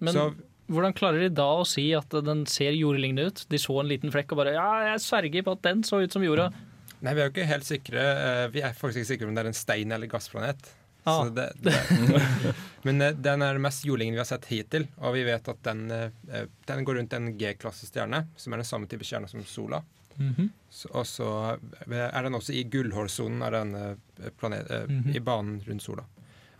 Men 0.00 0.14
Så 0.18 0.24
hvordan 0.72 0.96
klarer 0.98 1.20
de 1.20 1.30
da 1.36 1.46
å 1.60 1.66
si 1.68 1.92
at 1.94 2.10
den 2.10 2.42
ser 2.50 2.72
jordlignende 2.74 3.28
ut? 3.30 3.44
De 3.48 3.56
så 3.62 3.78
en 3.78 3.86
liten 3.92 4.10
flekk 4.10 4.32
og 4.34 4.38
bare 4.42 4.56
Ja, 4.56 4.96
jeg 4.96 5.04
sverger 5.06 5.46
på 5.46 5.52
at 5.52 5.62
den 5.62 5.84
så 5.86 6.02
ut 6.02 6.10
som 6.16 6.22
jorda. 6.26 6.48
Nei, 7.04 7.12
vi 7.14 7.20
er 7.20 7.28
jo 7.28 7.32
ikke 7.34 7.48
helt 7.50 7.66
sikre. 7.68 8.02
Eh, 8.02 8.48
Vi 8.54 8.62
er 8.64 8.76
faktisk 8.76 9.02
ikke 9.02 9.12
sikre 9.12 9.28
om 9.28 9.36
det 9.36 9.44
er 9.44 9.50
en 9.52 9.56
stein- 9.56 9.92
eller 9.92 10.10
gassplanet. 10.10 10.70
Ah. 11.06 11.22
Så 11.22 11.30
det, 11.30 11.52
det, 11.62 11.74
men 12.86 13.00
eh, 13.02 13.12
den 13.14 13.42
er 13.42 13.54
den 13.54 13.62
mest 13.62 13.84
jordlignende 13.86 14.18
vi 14.18 14.24
har 14.24 14.30
sett 14.30 14.48
hittil, 14.50 14.88
og 14.98 15.14
vi 15.14 15.22
vet 15.28 15.48
at 15.52 15.60
den, 15.68 15.84
eh, 15.90 16.48
den 16.66 16.84
går 16.88 16.98
rundt 16.98 17.14
en 17.14 17.30
G-klassestjerne, 17.38 18.24
som 18.36 18.52
er 18.52 18.62
den 18.62 18.68
samme 18.72 18.90
type 18.90 19.06
stjerne 19.06 19.30
som 19.30 19.44
sola. 19.46 19.82
Mhm. 20.16 20.48
Så, 20.72 20.88
og 20.96 21.06
så 21.06 21.30
er 21.86 22.22
den 22.24 22.34
også 22.34 22.54
i 22.56 22.64
gullhårsonen 22.72 23.42
av 23.44 23.52
denne 23.52 23.96
planet, 24.40 24.70
mm 24.88 25.02
-hmm. 25.02 25.16
i 25.16 25.20
banen 25.20 25.60
rundt 25.66 25.82
sola. 25.82 26.04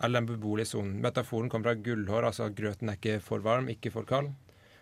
Eller 0.03 0.21
den 0.21 0.27
beboelige 0.27 0.67
sonen. 0.67 1.01
Metaforen 1.01 1.49
kommer 1.49 1.71
fra 1.71 1.75
gullhår, 1.75 2.23
altså 2.23 2.45
at 2.45 2.55
grøten 2.55 2.89
er 2.89 2.99
ikke 2.99 3.21
for 3.21 3.39
varm, 3.39 3.69
ikke 3.69 3.91
for 3.91 4.05
kald. 4.05 4.33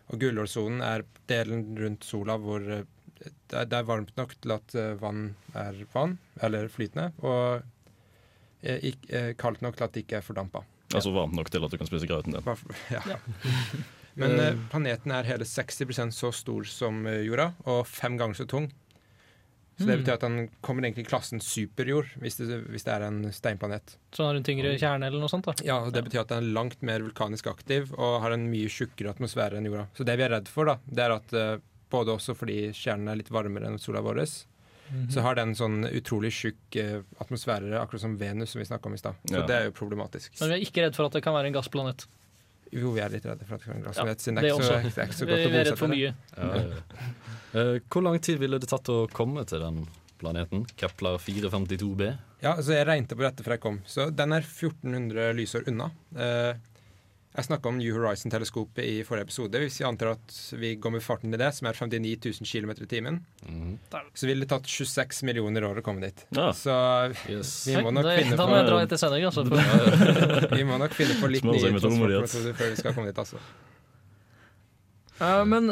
Og 0.06 0.20
gullhårsonen 0.20 0.82
er 0.82 1.04
delen 1.26 1.78
rundt 1.78 2.04
sola 2.04 2.36
hvor 2.36 2.84
det 3.24 3.58
er, 3.60 3.64
det 3.70 3.78
er 3.78 3.88
varmt 3.88 4.12
nok 4.18 4.34
til 4.40 4.52
at 4.56 4.74
eh, 4.78 4.92
vann 5.00 5.34
er 5.54 5.80
vann, 5.94 6.18
eller 6.42 6.68
flytende, 6.72 7.10
og 7.24 7.62
eh, 8.62 8.78
ikk- 8.92 9.10
eh, 9.10 9.32
kaldt 9.40 9.62
nok 9.64 9.76
til 9.78 9.84
at 9.88 9.92
det 9.96 10.04
ikke 10.06 10.20
er 10.20 10.26
fordampa. 10.26 10.64
Altså 10.94 11.10
varmt 11.14 11.34
nok 11.34 11.50
til 11.50 11.64
at 11.64 11.70
du 11.72 11.78
kan 11.80 11.88
spise 11.90 12.06
grøten 12.10 12.32
din. 12.36 12.44
Bare 12.44 12.58
Ja. 12.94 13.18
Men 14.20 14.60
planeten 14.70 15.10
er 15.10 15.26
hele 15.26 15.42
60% 15.48 16.12
så 16.14 16.28
stor 16.30 16.62
som 16.70 17.00
jorda, 17.08 17.48
og 17.66 17.80
fem 17.90 18.14
ganger 18.20 18.36
så 18.38 18.46
tung. 18.46 18.68
Så 19.74 19.88
det 19.88 19.96
Mm. 19.96 20.02
betyr 20.04 20.12
at 20.14 20.20
den 20.22 20.36
kommer 20.62 20.84
egentlig 20.86 21.02
i 21.02 21.08
klassen 21.08 21.40
superjord, 21.42 22.06
hvis 22.22 22.36
det, 22.38 22.60
hvis 22.70 22.84
det 22.86 22.92
er 22.94 23.02
en 23.08 23.24
steinplanet. 23.34 23.96
Så 24.14 24.22
har 24.28 24.36
en 24.38 24.44
tyngre 24.46 24.76
kjerne 24.78 25.08
eller 25.08 25.18
noe 25.18 25.26
sånt? 25.32 25.48
da 25.50 25.54
Ja, 25.66 25.80
og 25.82 25.90
Det 25.92 26.04
betyr 26.06 26.20
at 26.20 26.28
den 26.30 26.44
er 26.44 26.54
langt 26.54 26.78
mer 26.86 27.02
vulkanisk 27.02 27.48
aktiv 27.50 27.90
og 27.98 28.20
har 28.22 28.30
en 28.36 28.46
mye 28.52 28.70
tjukkere 28.70 29.10
atmosfære 29.16 29.58
enn 29.58 29.66
jorda. 29.66 29.88
Så 29.98 30.06
det 30.06 30.14
vi 30.20 30.22
er 30.22 30.30
redd 30.36 30.46
for, 30.46 30.70
da, 30.70 30.76
det 30.86 31.02
er 31.08 31.16
at 31.16 31.34
både 31.94 32.14
også 32.18 32.34
fordi 32.36 32.58
stjernen 32.76 33.08
er 33.14 33.20
litt 33.22 33.30
varmere 33.34 33.70
enn 33.70 33.78
sola 33.80 34.02
vår, 34.04 34.24
Mhm. 34.84 35.06
så 35.10 35.22
har 35.24 35.34
den 35.38 35.54
sånn 35.56 35.86
utrolig 35.96 36.28
tjukk 36.36 36.76
eh, 36.76 36.98
atmosfære, 37.18 37.72
akkurat 37.80 38.00
som 38.02 38.18
Venus, 38.20 38.50
som 38.52 38.60
vi 38.60 38.66
snakka 38.68 38.86
om 38.90 38.94
i 38.94 38.98
stad. 39.00 39.14
Så 39.30 39.38
Ja. 39.40 39.46
det 39.48 39.54
er 39.56 39.64
jo 39.70 39.72
problematisk. 39.72 40.34
Men 40.40 40.50
vi 40.50 40.54
er 40.58 40.66
ikke 40.66 40.82
redd 40.84 40.94
for 40.94 41.06
at 41.06 41.12
det 41.16 41.22
kan 41.24 41.32
være 41.32 41.46
en 41.48 41.54
gassplanet. 41.56 42.04
Jo, 42.72 42.90
vi 42.92 43.00
er 43.00 43.08
litt 43.08 43.24
redde 43.24 43.46
for 43.46 43.54
at 43.54 43.60
det 43.60 43.64
kan 43.64 43.74
være 43.74 43.80
en 43.80 43.84
Ja, 43.84 43.88
gassplanet, 43.90 44.20
siden 44.20 44.34
det 44.34 44.42
det 44.42 44.50
er 44.50 44.54
ikke 44.54 44.64
så, 44.68 44.82
det 44.82 44.98
er 44.98 45.06
ikke 45.06 45.20
så 45.22 45.26
godt 45.30 45.38
å 45.38 45.48
er 45.48 45.52
redd 45.54 45.64
bosette 45.64 45.78
for 45.78 45.88
mye. 45.88 46.14
Ja, 46.36 46.54
ja. 46.54 47.64
Eh, 47.74 47.78
Hvor 47.88 48.02
lang 48.02 48.18
tid 48.20 48.38
ville 48.38 48.58
det 48.58 48.68
tatt 48.68 48.84
å 48.92 49.08
komme 49.10 49.46
til 49.46 49.60
den 49.60 49.86
planeten? 50.18 50.66
Kepler 50.76 51.16
452b? 51.18 52.18
Ja, 52.42 52.54
altså 52.56 52.74
jeg 52.76 52.86
regnet 52.86 53.08
på 53.16 53.22
dette 53.24 53.42
før 53.42 53.52
jeg 53.56 53.60
kom. 53.60 53.80
Så 53.86 54.10
den 54.14 54.32
er 54.32 54.40
1400 54.42 55.32
lysår 55.38 55.66
unna. 55.68 55.90
Jeg 57.34 57.48
snakka 57.48 57.66
om 57.66 57.78
New 57.80 57.90
Horizon-teleskopet 57.96 58.84
i 58.86 59.00
forrige 59.02 59.26
episode. 59.26 59.58
Hvis 59.58 59.80
vi 59.80 59.84
antar 59.88 60.12
at 60.12 60.34
vi 60.54 60.68
går 60.78 60.92
med 60.94 61.02
farten 61.02 61.32
til 61.34 61.40
det, 61.40 61.48
som 61.56 61.66
er 61.66 61.74
59 61.74 62.28
000 62.30 62.46
km 62.46 62.70
i 62.84 62.86
timen, 62.86 63.16
så 64.14 64.28
ville 64.28 64.44
det 64.46 64.50
tatt 64.52 64.68
26 64.70 65.24
millioner 65.26 65.66
år 65.66 65.80
å 65.80 65.82
komme 65.82 66.04
dit. 66.06 66.22
Ja. 66.30 66.52
Så 66.54 66.70
Yes. 67.26 67.50
vi 67.66 67.74
må 67.82 67.90
nok 67.90 68.04
Da- 68.06 68.14
finne 68.20 68.36
da 68.38 68.46
må 68.46 68.54
jeg 68.60 68.66
dra 68.68 68.78
etter 68.86 68.96
sending, 69.02 69.24
altså, 69.26 69.42
for- 69.50 70.54
Vi 70.56 70.62
må 70.62 70.78
nok 70.78 70.94
finne 70.94 71.16
på 71.18 71.30
litt 71.32 71.42
nye 71.42 71.58
transportmetoder 71.58 72.54
før 72.54 72.70
vi 72.70 72.76
skal 72.76 72.94
komme 72.94 73.06
dit, 73.10 73.18
altså. 73.18 73.38
Uh, 75.20 75.44
men 75.44 75.70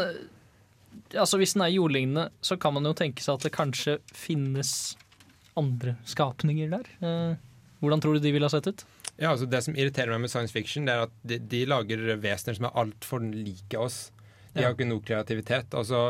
altså, 1.14 1.38
hvis 1.38 1.55
den 1.55 1.62
er 1.62 1.70
jordlignende, 1.77 2.29
så 2.42 2.59
kan 2.59 2.75
man 2.75 2.83
jo 2.90 2.92
tenke 2.92 3.22
seg 3.22 3.35
at 3.38 3.46
det 3.46 3.53
kanskje 3.55 4.01
finnes 4.12 4.96
andre 5.57 5.94
skapninger 6.11 6.70
der. 6.75 6.90
Uh, 7.03 7.37
hvordan 7.81 8.01
tror 8.03 8.14
du 8.18 8.20
de 8.27 8.33
ville 8.35 8.46
ha 8.46 8.51
sett 8.51 8.66
ut? 8.66 8.85
Ja, 9.22 9.30
altså 9.37 9.46
Det 9.46 9.61
som 9.62 9.76
irriterer 9.78 10.11
meg 10.16 10.24
med 10.26 10.32
science 10.32 10.50
fiction, 10.54 10.85
det 10.88 10.96
er 10.96 11.04
at 11.06 11.14
de, 11.22 11.38
de 11.38 11.62
lager 11.70 12.00
vesener 12.18 12.56
som 12.58 12.66
er 12.68 12.76
altfor 12.82 13.22
like 13.30 13.78
oss. 13.78 14.08
De 14.52 14.61
Ja. 14.61 14.68
har 14.68 14.74
ikke 14.74 14.88
noe 14.90 15.00
kreativitet. 15.06 15.72
Altså, 15.78 16.00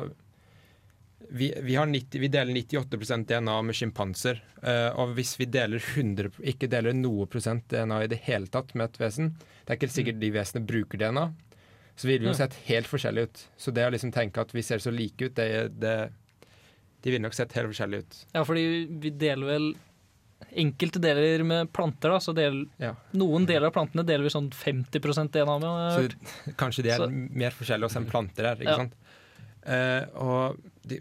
vi, 1.32 1.52
vi, 1.62 1.74
har 1.78 1.86
90, 1.86 2.18
vi 2.20 2.28
deler 2.28 2.52
98% 2.56 3.26
DNA 3.28 3.54
med 3.62 3.76
sjimpanser. 3.78 4.40
eh, 4.62 4.88
og 4.98 5.14
hvis 5.16 5.36
vi 5.40 5.46
deler 5.46 5.78
100, 5.80 6.32
ikke 6.52 6.68
deler 6.72 6.92
noe 6.96 7.26
prosent 7.30 7.68
DNA 7.72 8.02
i 8.04 8.10
det 8.10 8.18
hele 8.26 8.46
tatt 8.52 8.74
med 8.74 8.90
et 8.90 8.98
vesen 9.00 9.30
Det 9.64 9.70
er 9.70 9.78
ikke 9.78 9.92
sikkert 9.94 10.20
de 10.20 10.30
vesenene 10.34 10.66
bruker 10.68 10.98
DNA. 10.98 11.28
Så 11.96 12.08
vi 12.08 12.16
jo 12.18 12.32
sett 12.34 12.54
helt 12.66 12.88
forskjellig 12.88 13.22
ut. 13.28 13.44
Så 13.60 13.70
det 13.76 13.84
å 13.86 13.92
liksom 13.92 14.12
tenke 14.12 14.40
at 14.40 14.52
vi 14.54 14.62
ser 14.64 14.80
så 14.82 14.90
like 14.90 15.28
ut, 15.28 15.34
det, 15.36 15.68
det 15.78 16.10
De 17.02 17.10
ville 17.10 17.22
nok 17.22 17.34
sett 17.36 17.52
helt 17.52 17.68
forskjellig 17.70 17.98
ut. 18.02 18.18
Ja, 18.34 18.44
fordi 18.44 18.86
vi 19.02 19.10
deler 19.10 19.46
vel 19.46 19.72
enkelte 20.56 21.00
deler 21.00 21.42
med 21.44 21.72
planter, 21.72 22.10
da. 22.10 22.18
Så 22.18 22.34
del, 22.34 22.66
Ja. 22.78 22.94
noen 23.12 23.46
deler 23.46 23.66
av 23.68 23.72
plantene 23.72 24.04
deler 24.04 24.22
vi 24.24 24.30
sånn 24.30 24.50
50 24.52 25.00
DNA 25.32 25.58
med. 25.58 26.10
Så 26.10 26.54
kanskje 26.56 26.82
de 26.82 26.90
er 26.90 26.98
Så- 26.98 27.10
mer 27.10 27.50
forskjellige 27.50 27.84
oss 27.84 27.96
enn 27.96 28.06
planter 28.10 28.44
er. 28.44 28.56
ikke 28.56 28.64
Ja. 28.64 28.76
sant? 28.76 28.92
Eh, 29.64 30.04
og 30.18 30.58
de, 30.84 30.98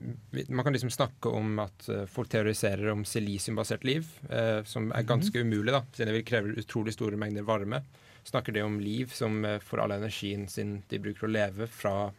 man 0.50 0.64
kan 0.64 0.72
liksom 0.74 0.92
snakke 0.92 1.34
om 1.34 1.58
at 1.60 1.90
eh, 1.90 2.06
folk 2.06 2.30
teoriserer 2.30 2.92
om 2.92 3.04
silisiumbasert 3.04 3.84
liv, 3.84 4.06
eh, 4.30 4.62
som 4.64 4.92
er 4.92 5.02
ganske 5.04 5.34
umulig, 5.34 5.72
da, 5.72 5.82
siden 5.94 6.06
det 6.14 6.14
vil 6.14 6.24
kreve 6.24 6.56
utrolig 6.56 6.94
store 6.94 7.18
mengder 7.18 7.44
varme. 7.44 7.82
Snakker 8.24 8.54
de 8.54 8.62
om 8.62 8.80
liv 8.80 9.08
som 9.12 9.44
eh, 9.46 9.58
får 9.58 9.82
all 9.82 9.90
energien 9.92 10.48
sin 10.48 10.84
de 10.90 11.00
bruker 11.00 11.28
å 11.28 11.32
leve 11.32 11.68
fra 11.68 12.12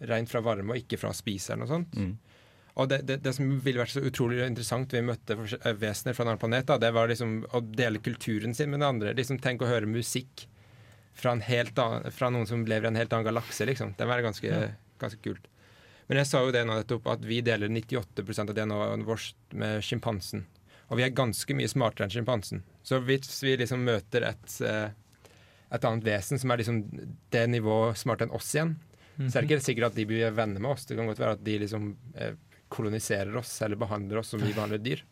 rent 0.00 0.28
fra 0.28 0.40
varme 0.40 0.70
og 0.70 0.76
ikke 0.82 0.98
fra 0.98 1.10
å 1.10 1.14
spise 1.14 1.50
eller 1.52 1.64
noe 1.64 1.76
sånt. 1.78 1.94
Mm. 1.94 2.16
Og 2.80 2.88
det, 2.88 3.02
det, 3.04 3.18
det 3.20 3.34
som 3.36 3.50
ville 3.60 3.82
vært 3.82 3.92
så 3.92 4.00
utrolig 4.00 4.38
interessant 4.46 4.92
vi 4.94 5.02
møtte 5.04 5.36
eh, 5.36 5.74
vesener 5.76 6.16
fra 6.16 6.24
en 6.24 6.30
annen 6.32 6.40
planet, 6.40 6.66
da, 6.70 6.78
det 6.80 6.92
var 6.96 7.10
liksom 7.10 7.42
å 7.52 7.60
dele 7.60 8.00
kulturen 8.00 8.54
sin 8.56 8.70
med 8.72 8.80
den 8.80 8.88
andre. 8.88 9.12
Liksom 9.18 9.40
Tenk 9.44 9.60
å 9.64 9.68
høre 9.68 9.88
musikk 9.90 10.46
fra, 11.12 11.34
en 11.34 11.42
helt 11.44 11.76
annen, 11.78 12.08
fra 12.16 12.30
noen 12.32 12.48
som 12.48 12.62
lever 12.64 12.88
i 12.88 12.92
en 12.94 12.96
helt 13.02 13.12
annen 13.12 13.28
galakse, 13.28 13.66
liksom. 13.68 13.92
Det 13.98 14.06
var 14.08 14.24
ganske, 14.24 14.48
Ja. 14.48 14.70
ganske 15.02 15.20
kult. 15.20 15.44
Men 16.08 16.18
jeg 16.22 16.26
sa 16.30 16.40
jo 16.44 16.52
det 16.52 16.62
nå 16.66 16.78
nettopp, 16.78 17.06
at 17.12 17.20
vi 17.24 17.42
deler 17.44 17.68
98% 17.68 18.48
av 18.50 18.56
DNA-et 18.56 19.04
vårt 19.06 19.34
med 19.52 19.84
sjimpansen. 19.84 20.46
Og 20.88 20.96
vi 20.98 21.04
er 21.04 21.12
ganske 21.16 21.54
mye 21.56 21.68
smartere 21.70 22.04
enn 22.08 22.12
sjimpansen. 22.12 22.62
Så 22.84 22.98
hvis 23.04 23.36
vi 23.44 23.54
liksom 23.60 23.84
møter 23.84 24.24
et, 24.28 24.56
eh, 24.64 24.90
et 25.72 25.84
annet 25.88 26.04
vesen 26.04 26.40
som 26.40 26.50
er 26.50 26.60
liksom 26.60 26.80
det 27.32 27.44
nivået 27.52 27.96
smartere 28.00 28.28
enn 28.28 28.34
oss 28.36 28.48
igjen, 28.56 28.74
så 29.28 29.36
er 29.38 29.44
det 29.44 29.50
ikke 29.50 29.64
sikkert 29.68 29.90
at 29.90 29.94
de 30.00 30.04
blir 30.08 30.32
venner 30.32 30.60
med 30.60 30.72
oss. 30.72 30.86
Det 30.88 30.96
kan 30.96 31.06
godt 31.06 31.20
være 31.20 31.36
at 31.36 31.44
de 31.44 31.58
liksom 31.60 31.96
eh, 32.16 32.32
koloniserer 32.72 33.36
oss 33.40 33.54
eller 33.62 33.80
behandler 33.80 34.22
oss 34.22 34.32
som 34.32 34.42
vi 34.42 34.54
behandler 34.54 34.82
dyr. 34.82 35.04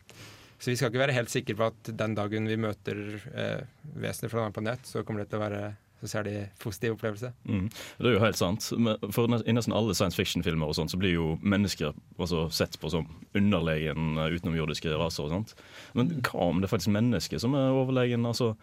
Så 0.61 0.69
vi 0.69 0.75
skal 0.77 0.91
ikke 0.91 1.01
være 1.01 1.15
helt 1.17 1.31
sikre 1.33 1.57
på 1.57 1.69
at 1.71 1.93
den 1.97 2.13
dagen 2.17 2.49
vi 2.49 2.57
møter 2.61 2.99
eh, 3.33 3.63
vesener 3.97 4.29
fra 4.29 4.41
en 4.41 4.47
annen 4.47 4.57
planet, 4.57 4.85
så 4.85 5.01
kommer 5.05 5.23
det 5.23 5.31
til 5.31 5.41
å 5.41 5.45
være 5.45 5.63
så 6.01 6.07
ser 6.07 6.25
de 6.25 6.33
positiv 6.57 6.95
opplevelse. 6.95 7.29
Mm. 7.45 7.67
Det 7.69 8.09
er 8.09 8.15
jo 8.15 8.21
helt 8.23 8.39
sant. 8.39 8.65
For 9.13 9.29
I 9.37 9.53
nesten 9.53 9.75
alle 9.77 9.93
science 9.93 10.17
fiction-filmer 10.17 10.71
og 10.71 10.73
sånt, 10.73 10.89
så 10.93 10.97
blir 10.97 11.13
jo 11.13 11.35
mennesker 11.45 11.93
altså, 12.17 12.47
sett 12.49 12.79
på 12.81 12.89
som 12.89 13.05
underlegen 13.37 14.17
eh, 14.17 14.33
utenomjordiske 14.33 14.95
raser. 14.97 15.27
og 15.27 15.35
sånt. 15.35 15.53
Men 15.97 16.09
hva 16.25 16.49
om 16.49 16.61
det 16.61 16.69
er 16.69 16.73
faktisk 16.73 16.95
mennesker 16.95 17.43
som 17.43 17.53
er 17.57 17.77
overlegen? 17.77 18.25
Altså, 18.25 18.55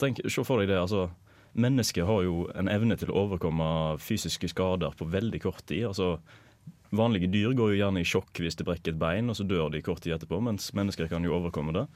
tenk, 0.00 0.24
se 0.24 0.44
for 0.48 0.62
deg 0.62 0.72
det. 0.72 0.80
altså 0.80 1.10
Mennesker 1.52 2.08
har 2.08 2.24
jo 2.24 2.46
en 2.56 2.72
evne 2.72 2.96
til 2.96 3.12
å 3.12 3.26
overkomme 3.26 3.68
fysiske 4.00 4.48
skader 4.52 4.96
på 4.96 5.08
veldig 5.12 5.44
kort 5.44 5.64
tid. 5.68 5.86
altså 5.92 6.16
Vanlige 6.96 7.30
dyr 7.32 7.54
går 7.56 7.72
jo 7.72 7.78
gjerne 7.80 8.02
i 8.02 8.08
sjokk 8.08 8.40
hvis 8.42 8.58
de 8.58 8.66
brekker 8.66 8.94
et 8.94 9.00
bein, 9.00 9.30
og 9.30 9.38
så 9.38 9.46
dør 9.48 9.70
de 9.72 9.82
kort 9.84 10.02
tid 10.04 10.16
etterpå, 10.16 10.40
mens 10.44 10.72
mennesker 10.76 11.10
kan 11.10 11.24
jo 11.26 11.36
overkomme 11.36 11.74
det. 11.76 11.86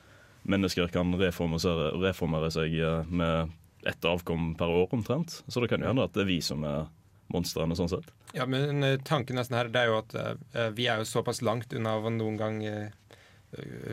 Mennesker 0.49 0.89
kan 0.93 1.13
reformere, 1.21 1.91
reformere 2.01 2.49
seg 2.55 2.77
eh, 2.81 3.11
med 3.11 3.53
ett 3.89 4.05
avkom 4.05 4.55
per 4.61 4.73
år 4.73 4.95
omtrent. 4.97 5.43
Så 5.49 5.61
det 5.61 5.69
kan 5.73 5.83
jo 5.83 5.91
hende 5.91 6.05
at 6.05 6.17
det 6.17 6.25
er 6.25 6.31
vi 6.31 6.41
som 6.45 6.65
er 6.69 6.89
monstrene 7.31 7.77
sånn 7.79 7.91
sett. 7.93 8.09
Ja, 8.37 8.47
men 8.49 8.85
eh, 8.87 8.99
tanken 9.07 9.39
nesten 9.39 9.59
her 9.59 9.71
det 9.73 9.85
er 9.85 9.93
jo 9.93 10.01
at 10.01 10.17
uh, 10.17 10.71
vi 10.77 10.89
er 10.91 11.01
jo 11.01 11.09
såpass 11.09 11.43
langt 11.47 11.73
unna 11.77 11.97
å 11.99 12.13
noen 12.13 12.39
gang 12.41 12.59
uh, 12.65 12.91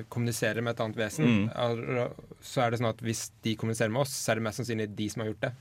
kommunisere 0.09 0.63
med 0.63 0.75
et 0.75 0.83
annet 0.85 0.99
vesen. 0.99 1.47
Mm. 1.47 2.17
Så 2.45 2.61
er 2.63 2.71
det 2.71 2.81
sånn 2.81 2.91
at 2.91 3.01
hvis 3.05 3.27
de 3.45 3.55
kommuniserer 3.59 3.93
med 3.93 4.03
oss, 4.05 4.13
så 4.13 4.33
er 4.33 4.39
det 4.39 4.47
mest 4.47 4.61
sannsynlig 4.61 4.91
de 4.97 5.09
som 5.09 5.23
har 5.23 5.31
gjort 5.31 5.47
det. 5.47 5.53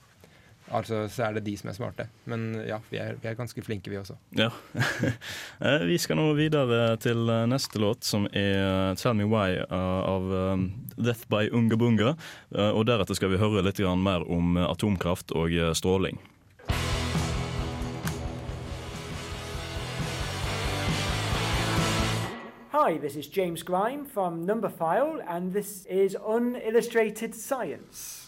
Altså, 0.74 1.04
så 1.08 1.28
er 1.28 1.36
det 1.36 1.44
de 1.46 1.54
som 1.58 1.70
er 1.70 1.76
smarte. 1.76 2.08
Men 2.26 2.48
ja, 2.66 2.80
vi 2.90 2.98
er, 2.98 3.14
vi 3.22 3.28
er 3.30 3.38
ganske 3.38 3.62
flinke, 3.62 3.90
vi 3.90 4.00
også. 4.02 4.18
Ja. 4.36 4.50
Eh, 5.56 5.86
vi 5.88 5.96
skal 5.98 6.18
nå 6.18 6.26
videre 6.36 6.96
til 7.00 7.30
eh, 7.32 7.46
neste 7.48 7.80
låt, 7.80 8.04
som 8.04 8.26
er 8.26 8.90
eh, 8.90 8.94
'Tell 8.94 9.14
Me 9.16 9.24
Why' 9.24 9.64
av 9.70 10.26
Death 10.96 11.28
by 11.28 11.48
Unga 11.50 11.76
Bunga. 11.76 12.14
Uh, 12.52 12.76
og 12.76 12.86
deretter 12.86 13.14
skal 13.14 13.30
vi 13.30 13.40
høre 13.40 13.62
litt 13.64 13.80
mer 13.80 14.24
om 14.28 14.56
atomkraft 14.56 15.32
og 15.32 15.50
stråling. 15.76 16.20
Hi, 22.72 22.98
this 22.98 23.16
is 23.16 23.26
James 23.26 23.62
Grime 23.62 24.04
from 24.04 24.46
Numberphile, 24.46 25.24
and 25.26 25.52
this 25.52 25.86
is 25.86 26.16
Unillustrated 26.26 27.34
Science. 27.34 28.25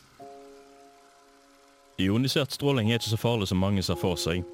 Ionisert 1.99 2.53
stråling 2.55 2.93
er 2.93 3.01
ikke 3.01 3.11
så 3.11 3.19
farlig 3.19 3.49
som 3.51 3.59
mange 3.59 3.83
ser 3.83 3.99
for 3.99 4.19
seg. 4.21 4.45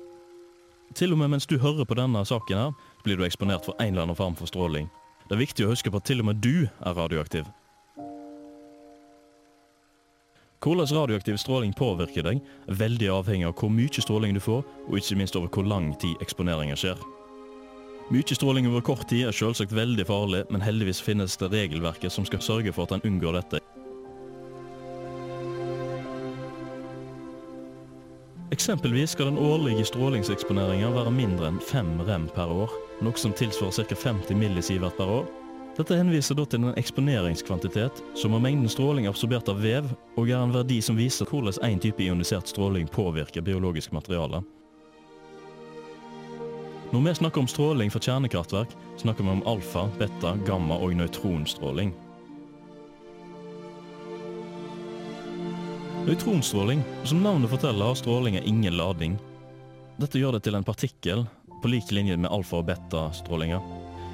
Til 0.97 1.13
og 1.13 1.19
med 1.21 1.35
mens 1.35 1.45
du 1.45 1.59
hører 1.61 1.85
på 1.85 1.97
denne 1.99 2.23
saken 2.25 2.57
her, 2.57 2.71
blir 3.05 3.19
du 3.21 3.25
eksponert 3.27 3.67
for 3.67 3.77
en 3.77 3.93
eller 3.93 4.07
annen 4.07 4.17
form 4.17 4.37
for 4.39 4.49
stråling. 4.49 4.89
Det 5.29 5.37
er 5.37 5.43
viktig 5.43 5.67
å 5.67 5.75
huske 5.75 5.93
på 5.93 6.01
at 6.01 6.07
til 6.09 6.23
og 6.23 6.31
med 6.31 6.41
du 6.41 6.65
er 6.65 6.97
radioaktiv. 6.97 7.45
Hvordan 10.65 10.89
radioaktiv 10.97 11.37
stråling 11.37 11.77
påvirker 11.77 12.25
deg, 12.25 12.41
er 12.41 12.81
veldig 12.81 13.13
avhengig 13.13 13.51
av 13.51 13.59
hvor 13.61 13.69
mye 13.69 14.07
stråling 14.07 14.33
du 14.33 14.41
får, 14.41 14.65
og 14.89 14.97
ikke 14.97 15.21
minst 15.21 15.37
over 15.37 15.53
hvor 15.53 15.69
lang 15.69 15.93
tid 16.01 16.17
eksponeringa 16.25 16.81
skjer. 16.81 16.97
Mye 18.09 18.41
stråling 18.41 18.71
over 18.73 18.81
kort 18.85 19.05
tid 19.13 19.29
er 19.29 19.37
selvsagt 19.37 19.77
veldig 19.77 20.09
farlig, 20.09 20.47
men 20.49 20.65
heldigvis 20.65 21.05
finnes 21.05 21.37
det 21.37 21.53
regelverket 21.53 22.13
som 22.13 22.25
skal 22.25 22.41
sørge 22.41 22.73
for 22.73 22.89
at 22.89 22.97
en 22.97 23.05
unngår 23.13 23.43
dette. 23.43 23.61
Eksempelvis 28.53 29.11
skal 29.11 29.27
den 29.27 29.39
årlige 29.39 29.85
strålingseksponeringen 29.89 30.93
være 30.93 31.11
mindre 31.11 31.49
enn 31.49 31.61
5 31.65 31.95
rem 32.05 32.27
per 32.35 32.51
år, 32.53 32.75
noe 33.03 33.17
som 33.17 33.33
tilsvarer 33.33 33.89
ca. 33.89 33.97
50 33.97 34.37
millisievert 34.37 34.99
per 34.99 35.13
år. 35.21 35.25
Dette 35.75 35.97
henviser 35.99 36.37
da 36.39 36.45
til 36.47 36.63
en 36.63 36.77
eksponeringskvantitet, 36.79 38.03
som 38.15 38.37
er 38.37 38.45
mengden 38.45 38.71
stråling 38.71 39.09
absorbert 39.11 39.49
av 39.51 39.65
vev, 39.65 39.89
og 40.15 40.29
er 40.29 40.39
en 40.39 40.53
verdi 40.55 40.79
som 40.85 40.99
viser 41.01 41.27
hvordan 41.27 41.57
en 41.67 41.81
type 41.83 42.05
ionisert 42.05 42.53
stråling 42.53 42.87
påvirker 42.93 43.43
biologisk 43.43 43.97
materiale. 43.97 44.45
Når 46.93 47.09
vi 47.09 47.15
snakker 47.19 47.43
om 47.43 47.51
stråling 47.51 47.91
fra 47.91 48.05
kjernekraftverk, 48.05 48.77
snakker 49.01 49.25
vi 49.25 49.35
om 49.39 49.47
alfa, 49.51 49.89
beta, 49.99 50.37
gamma 50.47 50.77
og 50.79 50.95
nøytronstråling. 51.01 51.91
Nøytronstråling, 56.05 56.83
som 57.09 57.23
navnet 57.25 57.49
forteller, 57.49 57.87
har 57.87 57.97
stråling 57.97 58.35
er 58.37 58.45
ingen 58.45 58.75
lading. 58.77 59.15
Dette 59.97 60.21
gjør 60.21 60.35
det 60.37 60.43
til 60.45 60.59
en 60.59 60.67
partikkel, 60.67 61.23
på 61.63 61.71
lik 61.73 61.89
linje 61.97 62.19
med 62.21 62.29
alfa- 62.29 62.59
og 62.59 62.67
beta-strålinger. 62.69 63.63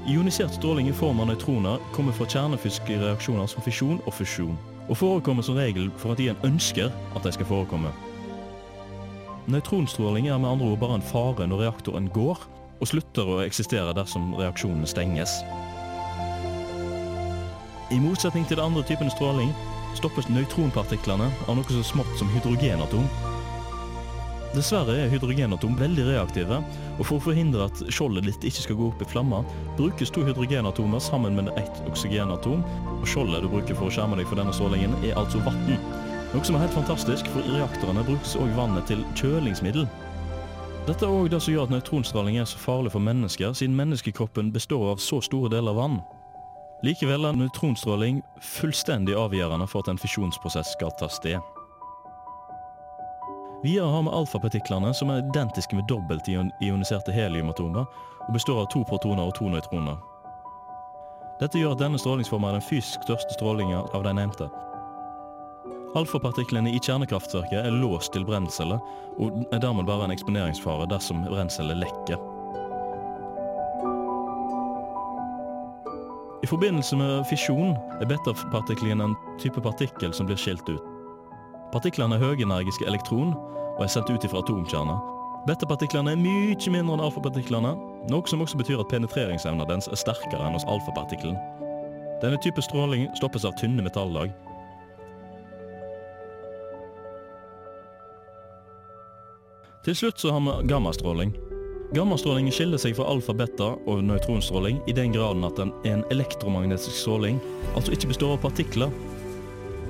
Ionisert 0.06 0.54
stråling 0.54 0.86
i 0.86 0.94
form 0.94 1.18
av 1.20 1.26
nøytroner 1.32 1.82
kommer 1.90 2.14
fra 2.14 2.28
kjernefysiske 2.30 2.94
reaksjoner 3.00 3.50
som 3.50 3.64
fisjon 3.66 3.98
og 4.04 4.14
fusjon, 4.14 4.54
og 4.86 5.00
forekommer 5.00 5.42
som 5.42 5.58
regel 5.58 5.90
for 5.98 6.14
at 6.14 6.22
de 6.22 6.28
en 6.30 6.46
ønsker 6.46 6.94
at 6.94 7.26
de 7.26 7.34
skal 7.34 7.50
forekomme. 7.50 7.90
Nøytronstråling 9.50 10.30
er 10.30 10.38
med 10.38 10.52
andre 10.52 10.70
ord 10.70 10.78
bare 10.78 11.00
en 11.00 11.08
fare 11.10 11.50
når 11.50 11.64
reaktoren 11.64 12.06
går, 12.14 12.46
og 12.78 12.86
slutter 12.86 13.34
å 13.34 13.42
eksistere 13.42 13.96
dersom 13.98 14.30
reaksjonen 14.38 14.86
stenges. 14.86 15.40
I 17.90 17.98
motsetning 17.98 18.46
til 18.46 18.60
den 18.60 18.68
andre 18.70 18.86
typen 18.86 19.10
stråling 19.10 19.50
stoppes 19.98 20.28
nøytronpartiklene 20.30 21.28
av 21.46 21.58
noe 21.58 21.72
så 21.72 21.82
smått 21.86 22.12
som 22.18 22.30
hydrogenatom. 22.34 23.06
Dessverre 24.50 24.96
er 24.98 25.10
hydrogenatom 25.12 25.76
veldig 25.78 26.08
reaktive, 26.08 26.56
og 26.96 27.04
for 27.04 27.20
å 27.20 27.24
forhindre 27.28 27.68
at 27.68 27.82
skjoldet 27.94 28.26
ditt 28.26 28.48
ikke 28.50 28.64
skal 28.64 28.78
gå 28.80 28.88
opp 28.90 29.04
i 29.04 29.06
flammer, 29.12 29.46
brukes 29.78 30.10
to 30.10 30.24
hydrogenatomer 30.26 31.02
sammen 31.02 31.38
med 31.38 31.52
ett 31.60 31.82
oksygenatom, 31.86 32.64
og 32.96 33.06
skjoldet 33.06 33.44
du 33.46 33.50
bruker 33.52 33.78
for 33.78 33.86
å 33.86 33.94
skjerme 33.94 34.18
deg 34.18 34.26
for 34.26 34.42
denne 34.42 34.54
strålingen, 34.56 34.96
er 35.06 35.14
altså 35.20 35.38
vann. 35.46 35.78
Noe 36.32 36.46
som 36.46 36.58
er 36.58 36.64
helt 36.64 36.74
fantastisk, 36.74 37.30
for 37.30 37.46
i 37.46 37.60
reaktorene 37.60 38.02
brukes 38.06 38.34
òg 38.38 38.50
vannet 38.58 38.90
til 38.90 39.06
kjølingsmiddel. 39.18 39.86
Dette 40.88 41.06
er 41.06 41.14
òg 41.14 41.30
det 41.30 41.38
som 41.44 41.54
gjør 41.54 41.68
at 41.68 41.76
nøytronstråling 41.76 42.40
er 42.42 42.50
så 42.50 42.58
farlig 42.58 42.90
for 42.90 43.06
mennesker, 43.06 43.54
siden 43.54 43.78
menneskekroppen 43.78 44.50
består 44.50 44.96
av 44.96 45.02
så 45.04 45.22
store 45.22 45.52
deler 45.52 45.78
vann. 45.78 46.00
Likevel 46.80 47.26
er 47.28 47.36
nøytronstråling 47.36 48.22
fullstendig 48.40 49.12
avgjørende 49.18 49.66
for 49.68 49.84
at 49.84 49.90
en 49.92 50.00
fisjonsprosess 50.00 50.72
skal 50.78 50.94
ta 50.96 51.10
sted. 51.12 51.36
Videre 53.60 53.90
har 53.92 54.06
vi 54.06 54.14
alfapartiklene, 54.16 54.94
som 54.96 55.10
er 55.12 55.20
identiske 55.20 55.76
med 55.76 55.84
dobbelt-ioniserte 55.92 57.12
heliumatomer, 57.12 57.84
og 58.24 58.32
består 58.32 58.62
av 58.62 58.70
to 58.72 58.80
protoner 58.88 59.28
og 59.28 59.34
to 59.36 59.50
nøytroner. 59.52 60.00
Dette 61.42 61.60
gjør 61.60 61.76
at 61.76 61.84
denne 61.84 62.00
strålingsformen 62.00 62.48
er 62.48 62.56
den 62.56 62.64
fysisk 62.64 63.04
største 63.04 63.36
strålinga 63.36 63.84
av 63.92 64.04
de 64.04 64.16
nevnte. 64.16 64.48
Alfapartiklene 66.00 66.72
i 66.72 66.80
kjernekraftverket 66.80 67.60
er 67.60 67.76
låst 67.76 68.14
til 68.16 68.24
brenselet, 68.24 68.80
og 69.20 69.44
er 69.52 69.60
dermed 69.60 69.88
bare 69.88 70.08
en 70.08 70.16
eksponeringsfare 70.16 70.88
dersom 70.88 71.26
brenselet 71.28 71.82
lekker. 71.82 72.29
I 76.42 76.46
forbindelse 76.48 76.96
med 76.96 77.24
fisjon 77.28 77.74
er 78.00 78.08
betapartiklene 78.08 79.04
en 79.04 79.16
type 79.38 79.60
partikkel 79.60 80.14
som 80.16 80.28
blir 80.28 80.38
skilt 80.40 80.68
ut. 80.72 80.80
Partiklene 81.74 82.16
er 82.16 82.22
høyenergiske 82.24 82.86
elektron 82.88 83.34
og 83.76 83.82
er 83.84 83.90
sendt 83.92 84.08
ut 84.08 84.24
fra 84.24 84.40
atomkjerner. 84.40 85.02
Betapartiklene 85.48 86.14
er 86.14 86.20
mye 86.20 86.56
mindre 86.72 86.96
enn 86.96 87.04
alfapartiklene, 87.04 87.74
noe 88.08 88.28
som 88.28 88.40
også 88.40 88.56
betyr 88.60 88.80
at 88.80 88.88
penetreringsevnen 88.88 89.68
dens 89.68 89.88
er 89.88 90.00
sterkere 90.00 90.46
enn 90.46 90.56
hos 90.56 90.64
alfapartikkelen. 90.64 91.36
Denne 92.24 92.40
type 92.40 92.64
stråling 92.64 93.08
stoppes 93.20 93.44
av 93.44 93.56
tynne 93.60 93.84
metalllag. 93.84 94.32
Til 99.84 99.96
slutt 99.96 100.20
så 100.20 100.32
har 100.32 100.44
vi 100.44 100.68
gammastråling. 100.68 101.32
Gammastråling 101.90 102.46
skiller 102.54 102.78
seg 102.78 102.94
fra 102.94 103.08
alfa, 103.10 103.34
beta 103.34 103.72
og 103.90 104.04
nøytronstråling 104.06 104.76
i 104.86 104.92
den 104.94 105.10
graden 105.10 105.42
at 105.42 105.56
den 105.58 105.72
er 105.82 105.96
en 105.96 106.04
elektromagnetisk 106.14 106.94
stråling, 106.94 107.40
altså 107.74 107.90
ikke 107.96 108.12
består 108.12 108.36
av 108.36 108.44
partikler. 108.44 108.92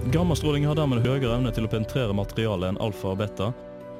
Gammastråling 0.08 0.64
har 0.64 0.78
dermed 0.78 1.04
høyere 1.04 1.34
evne 1.34 1.50
til 1.52 1.66
å 1.66 1.68
penetrere 1.68 2.16
materialet 2.16 2.70
enn 2.70 2.78
alfa 2.80 3.10
og 3.12 3.18
beta, 3.20 3.50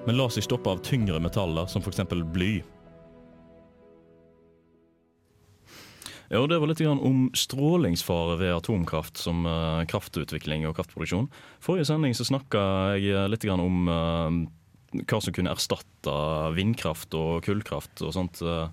men 0.07 0.17
lar 0.17 0.33
seg 0.33 0.47
stoppe 0.47 0.73
av 0.73 0.81
tyngre 0.87 1.21
metaller, 1.21 1.69
som 1.69 1.85
f.eks. 1.85 2.01
bly. 2.33 2.55
Ja, 6.31 6.41
Det 6.47 6.57
var 6.63 6.71
litt 6.71 6.81
om 6.87 7.27
strålingsfare 7.37 8.39
ved 8.41 8.55
atomkraft 8.55 9.21
som 9.21 9.45
uh, 9.45 9.85
kraftutvikling 9.85 10.65
og 10.65 10.79
kraftproduksjon. 10.79 11.29
Forrige 11.61 11.91
sending 11.91 12.17
så 12.17 12.25
snakka 12.25 12.65
jeg 12.97 13.29
litt 13.29 13.45
om 13.51 13.93
uh, 13.93 14.41
hva 14.91 15.21
som 15.23 15.35
kunne 15.35 15.53
erstatte 15.55 16.15
vindkraft 16.57 17.15
og 17.15 17.45
kullkraft 17.47 18.03
og 18.03 18.15
sånt 18.17 18.41
uh, 18.43 18.67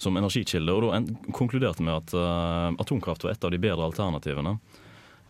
som 0.00 0.18
energikilde. 0.20 0.74
Og 0.74 0.84
da 0.84 0.98
en, 0.98 1.08
konkluderte 1.34 1.84
med 1.84 1.94
at 1.96 2.14
uh, 2.16 2.74
atomkraft 2.82 3.24
var 3.24 3.34
et 3.34 3.46
av 3.46 3.54
de 3.54 3.60
bedre 3.62 3.88
alternativene. 3.88 4.58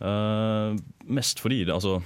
Uh, 0.03 0.75
mest 1.07 1.43
fordi 1.43 1.63
det, 1.69 1.77
altså, 1.77 2.01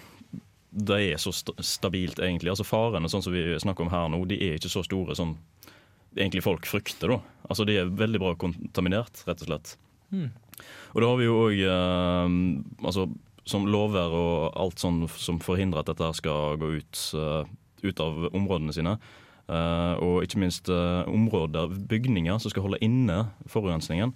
det 0.70 1.00
er 1.14 1.22
så 1.22 1.32
st 1.32 1.56
stabilt, 1.64 2.20
egentlig. 2.20 2.52
Altså 2.52 2.68
Farene 2.68 3.10
sånn 3.12 3.24
som 3.24 3.36
vi 3.36 3.48
snakker 3.62 3.86
om 3.86 3.92
her 3.94 4.10
nå, 4.12 4.24
de 4.28 4.40
er 4.40 4.60
ikke 4.60 4.72
så 4.72 4.84
store 4.84 5.16
som 5.16 5.36
egentlig 6.16 6.44
folk 6.44 6.68
frykter. 6.68 7.16
da. 7.16 7.20
Altså 7.48 7.64
De 7.68 7.80
er 7.80 7.92
veldig 7.92 8.20
bra 8.20 8.34
kontaminert, 8.40 9.24
rett 9.28 9.44
og 9.44 9.52
slett. 9.52 9.76
Mm. 10.12 10.28
Og 10.94 11.02
da 11.02 11.08
har 11.08 11.18
vi 11.20 11.26
jo 11.26 11.40
òg 11.44 11.58
altså, 12.88 13.04
som 13.48 13.66
lover 13.68 14.14
og 14.16 14.56
alt 14.56 14.80
sånn 14.80 15.02
som 15.12 15.40
forhindrer 15.42 15.82
at 15.82 15.90
dette 15.90 16.08
skal 16.18 16.56
gå 16.60 16.70
ut 16.80 17.02
ut 17.84 18.00
av 18.02 18.28
områdene 18.32 18.74
sine. 18.76 18.96
Uh, 19.46 19.94
og 20.02 20.24
ikke 20.26 20.40
minst 20.42 20.66
uh, 20.72 21.06
områder, 21.06 21.70
bygninger, 21.86 22.38
som 22.42 22.50
skal 22.50 22.64
holde 22.64 22.80
inne 22.82 23.28
forurensningen. 23.50 24.10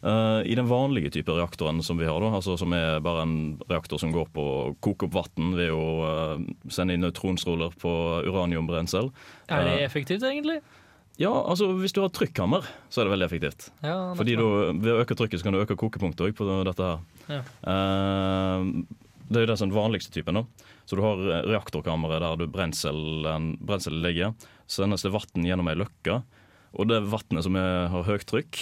Uh, 0.00 0.40
I 0.48 0.54
den 0.56 0.68
vanlige 0.68 1.10
type 1.12 1.34
reaktoren 1.34 1.82
som 1.84 1.98
vi 2.00 2.08
har, 2.08 2.16
da, 2.22 2.30
altså 2.38 2.54
som 2.60 2.72
er 2.76 3.02
bare 3.04 3.26
en 3.26 3.36
reaktor 3.68 4.00
som 4.00 4.14
går 4.14 4.30
på 4.32 4.44
å 4.44 4.72
koke 4.84 5.08
opp 5.08 5.16
vann 5.18 5.52
ved 5.58 5.74
å 5.74 6.38
sende 6.72 6.96
inn 6.96 7.04
nøytronstråler 7.04 7.76
på 7.80 7.92
uraniumbrensel. 8.28 9.10
Er 9.52 9.68
det 9.68 9.76
effektivt, 9.84 10.24
egentlig? 10.24 10.62
Ja, 11.20 11.32
altså 11.32 11.70
hvis 11.80 11.96
du 11.96 12.02
har 12.04 12.12
trykkammer, 12.12 12.64
så 12.92 13.00
er 13.00 13.08
det 13.08 13.14
veldig 13.16 13.28
effektivt. 13.28 13.68
Ja, 13.84 13.98
Fordi 14.16 14.36
du, 14.36 14.46
Ved 14.84 14.92
å 14.92 15.00
øke 15.00 15.16
trykket 15.16 15.40
så 15.40 15.48
kan 15.48 15.56
du 15.56 15.62
øke 15.62 15.76
kokepunktet 15.80 16.28
òg 16.28 16.36
på 16.36 16.48
dette 16.68 16.88
her. 16.90 17.04
Ja. 17.26 17.40
det 19.26 19.40
er 19.40 19.46
jo 19.48 19.56
den 19.56 19.72
vanligste 19.74 20.12
typen. 20.12 20.36
da. 20.36 20.65
Så 20.86 20.96
du 20.98 21.02
har 21.02 21.20
reaktorkammeret 21.48 22.22
der 22.22 22.38
du 22.38 22.46
brenselet 22.50 23.56
brensel 23.58 23.98
ligger. 24.04 24.34
Sendes 24.70 25.02
det 25.02 25.14
vann 25.14 25.46
gjennom 25.46 25.70
ei 25.70 25.76
løkke. 25.78 26.20
Og 26.76 26.90
det 26.90 27.02
vannet 27.10 27.46
som 27.46 27.58
er, 27.58 27.88
har 27.90 28.06
høyt 28.06 28.26
trykk, 28.30 28.60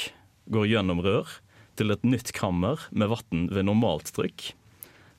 går 0.55 0.69
gjennom 0.71 1.03
rør 1.05 1.29
til 1.79 1.93
et 1.93 2.05
nytt 2.07 2.33
kammer 2.37 2.81
med 2.95 3.11
vann 3.13 3.49
ved 3.53 3.69
normalt 3.69 4.13
trykk. 4.17 4.53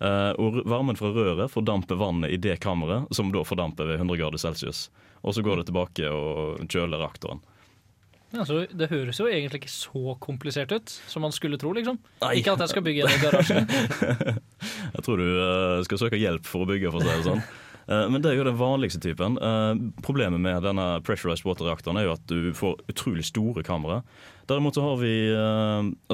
Eh, 0.04 0.32
og 0.42 0.62
varmen 0.68 0.98
fra 1.00 1.12
røret 1.16 1.52
fordamper 1.54 2.00
vannet 2.00 2.34
i 2.34 2.40
det 2.42 2.58
kammeret, 2.64 3.08
som 3.16 3.32
da 3.32 3.46
fordamper 3.48 3.88
ved 3.88 4.02
100 4.02 4.20
grader 4.20 4.42
celsius. 4.42 4.88
Og 5.22 5.36
så 5.36 5.44
går 5.46 5.62
det 5.62 5.70
tilbake 5.70 6.10
og 6.10 6.66
kjøler 6.70 7.02
reaktoren. 7.02 7.44
Ja, 8.36 8.44
så 8.48 8.66
det 8.68 8.90
høres 8.92 9.20
jo 9.22 9.28
egentlig 9.32 9.62
ikke 9.64 9.72
så 9.72 10.16
komplisert 10.24 10.74
ut 10.76 10.92
som 11.08 11.24
man 11.24 11.32
skulle 11.36 11.60
tro, 11.62 11.72
liksom. 11.76 12.00
Nei. 12.24 12.34
Ikke 12.42 12.56
at 12.56 12.64
jeg 12.66 12.74
skal 12.74 12.84
bygge 12.86 13.06
en 13.08 13.22
garasje. 13.24 13.62
Jeg 14.96 15.04
tror 15.06 15.20
du 15.22 15.28
eh, 15.28 15.84
skal 15.86 16.00
søke 16.02 16.20
hjelp 16.20 16.48
for 16.50 16.66
å 16.66 16.68
bygge, 16.70 16.92
for 16.92 17.00
å 17.02 17.06
si 17.06 17.14
det 17.14 17.30
sånn. 17.30 17.46
Eh, 17.86 18.08
Men 18.10 18.18
det 18.18 18.32
er 18.32 18.40
jo 18.40 18.46
den 18.48 18.56
vanligste 18.58 18.98
typen. 18.98 19.36
Eh, 19.38 19.76
Problemet 20.02 20.42
med 20.42 20.64
denne 20.66 20.88
pressurized 21.06 21.46
water-reaktoren 21.46 22.00
er 22.02 22.08
jo 22.08 22.16
at 22.16 22.24
du 22.32 22.48
får 22.58 22.80
utrolig 22.90 23.28
store 23.28 23.62
kamre. 23.62 24.00
Derimot 24.50 24.74
så 24.74 24.82
har 24.88 24.96
vi 24.98 25.12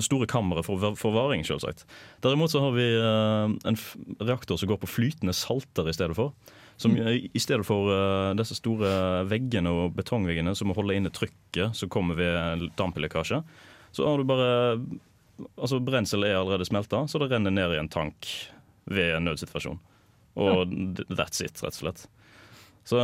store 0.04 0.28
kamre 0.28 0.66
for 0.68 0.84
forvaring, 1.00 1.46
selvsagt. 1.48 1.86
Derimot 2.28 2.52
så 2.52 2.60
har 2.66 2.76
vi 2.76 2.90
en 2.92 3.80
reaktor 4.20 4.60
som 4.60 4.68
går 4.68 4.82
på 4.84 4.92
flytende 4.98 5.32
salter 5.32 5.88
i 5.88 5.96
stedet 5.96 6.20
for. 6.20 6.36
Som 6.82 6.96
I 6.98 7.42
stedet 7.42 7.66
for 7.68 7.92
uh, 7.94 8.32
disse 8.38 8.58
store 8.58 9.22
veggene 9.30 9.70
og 9.70 9.94
betongveggene 10.00 10.56
som 10.58 10.72
må 10.72 10.78
holde 10.78 10.98
inne 10.98 11.14
trykket 11.14 11.78
som 11.78 11.92
kommer 11.94 12.18
ved 12.18 12.68
damplekkasje, 12.80 13.44
så 13.92 14.08
har 14.08 14.18
du 14.18 14.28
bare 14.30 14.52
Altså 15.58 15.80
Brensel 15.82 16.22
er 16.28 16.36
allerede 16.38 16.68
smelta, 16.68 17.00
så 17.10 17.18
det 17.18 17.32
renner 17.32 17.54
ned 17.54 17.72
i 17.74 17.80
en 17.82 17.90
tank 17.90 18.28
ved 18.86 19.16
en 19.16 19.26
nødsituasjon. 19.26 19.80
Og 20.38 20.60
ja. 20.70 21.06
that's 21.10 21.42
it, 21.42 21.58
rett 21.64 21.74
og 21.74 21.80
slett. 21.80 22.04
Så 22.84 23.00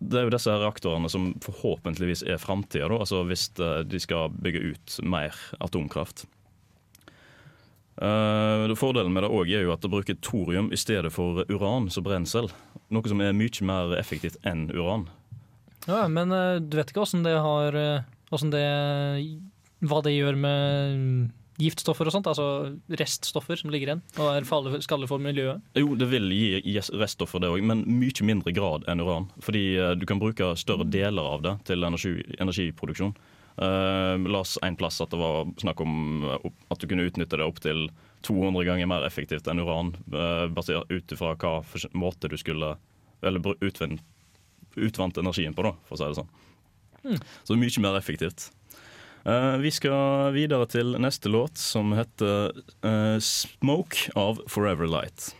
det 0.00 0.18
er 0.18 0.26
jo 0.26 0.32
disse 0.32 0.52
reaktorene 0.52 1.10
som 1.12 1.32
forhåpentligvis 1.44 2.24
er 2.28 2.40
framtida, 2.40 2.88
altså 2.92 3.22
hvis 3.28 3.50
eh, 3.60 3.82
de 3.84 4.00
skal 4.00 4.32
bygge 4.32 4.72
ut 4.72 4.96
mer 5.04 5.36
atomkraft. 5.60 6.24
Uh, 8.02 8.72
fordelen 8.74 9.12
med 9.12 9.26
det 9.26 9.28
også 9.28 9.52
er 9.52 9.66
jo 9.66 9.72
at 9.74 9.82
det 9.84 9.90
bruker 9.92 10.16
thorium 10.24 10.70
i 10.72 10.78
stedet 10.80 11.12
for 11.12 11.44
uran 11.52 11.90
som 11.92 12.06
brensel. 12.06 12.48
Noe 12.92 13.08
som 13.08 13.20
er 13.24 13.36
mye 13.36 13.66
mer 13.66 13.96
effektivt 13.98 14.38
enn 14.48 14.66
uran. 14.72 15.08
Ja, 15.88 16.06
men 16.08 16.32
eh, 16.34 16.60
du 16.60 16.76
vet 16.78 16.92
ikke 16.92 17.02
åssen 17.02 17.24
det 17.26 17.34
har 17.42 17.76
eh, 17.78 18.04
det 18.52 18.66
Hva 19.82 20.02
det 20.04 20.14
gjør 20.14 20.38
med 20.38 21.32
giftstoffer 21.62 22.08
og 22.08 22.14
sånt? 22.14 22.28
Altså 22.30 22.46
reststoffer 23.00 23.58
som 23.60 23.72
ligger 23.72 23.92
igjen 23.92 24.04
og 24.20 24.30
er 24.32 24.46
skadelige 24.82 25.10
for 25.10 25.22
miljøet? 25.22 25.62
Jo, 25.78 25.94
det 25.98 26.08
vil 26.10 26.30
gi 26.32 26.78
reststoffer, 26.96 27.42
det 27.42 27.50
òg, 27.52 27.62
men 27.66 27.84
mye 28.00 28.26
mindre 28.26 28.54
grad 28.56 28.86
enn 28.90 29.02
uran. 29.02 29.28
Fordi 29.44 29.64
eh, 29.76 29.94
du 29.98 30.06
kan 30.08 30.22
bruke 30.22 30.54
større 30.60 30.88
deler 30.88 31.34
av 31.34 31.44
det 31.44 31.58
til 31.70 31.84
energi, 31.88 32.18
energiproduksjon. 32.40 33.14
Uh, 33.52 34.16
la 34.32 34.38
oss 34.40 34.54
en 34.64 34.78
plass 34.80 35.02
at 35.04 35.10
det 35.12 35.18
var 35.20 35.50
snakk 35.60 35.82
om 35.84 36.22
at 36.72 36.80
du 36.80 36.86
kunne 36.88 37.04
utnytte 37.04 37.36
det 37.36 37.44
opptil 37.44 37.82
200 38.22 38.64
ganger 38.68 38.88
mer 38.90 39.06
effektivt 39.06 39.48
enn 39.50 39.62
uran, 39.62 39.94
uh, 40.14 40.46
basert 40.52 40.90
ut 40.90 41.14
ifra 41.14 41.34
hva 41.36 41.58
måte 41.92 42.30
du 42.30 42.38
skulle 42.40 42.76
Eller 43.22 43.38
bru- 43.38 43.58
utvant 44.74 45.18
energien 45.18 45.54
på, 45.54 45.62
da, 45.62 45.76
for 45.86 45.94
å 45.94 45.98
si 46.00 46.08
det 46.10 46.18
sånn. 46.18 46.32
Mm. 47.04 47.20
Så 47.46 47.54
mye 47.58 47.82
mer 47.84 47.98
effektivt. 47.98 48.48
Uh, 49.22 49.54
vi 49.62 49.70
skal 49.70 50.32
videre 50.34 50.66
til 50.66 50.96
neste 50.98 51.30
låt, 51.30 51.54
som 51.58 51.92
heter 51.94 52.50
uh, 52.82 53.18
'Smoke' 53.22 54.10
av 54.18 54.42
Forever 54.50 54.90
Light. 54.90 55.30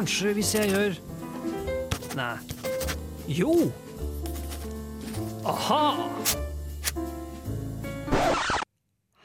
Kanskje 0.00 0.30
hvis 0.32 0.50
jeg 0.56 0.70
gjør 0.72 0.94
Nei. 2.16 2.36
Jo! 3.28 3.52
Aha! 5.44 5.80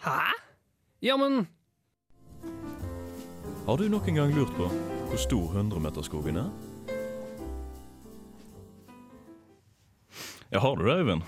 Hæ? 0.04 0.18
Ja, 1.08 1.16
men 1.16 1.46
Har 3.64 3.80
du 3.80 3.86
noen 3.88 4.20
gang 4.20 4.36
lurt 4.36 4.52
på 4.60 4.68
hvor 4.68 5.24
stor 5.24 5.56
100-meterskogen 5.56 6.42
er? 6.44 6.52
Ja, 10.52 10.60
har 10.60 10.76
du 10.76 10.84
det, 10.90 10.98
Øyvind? 11.06 11.24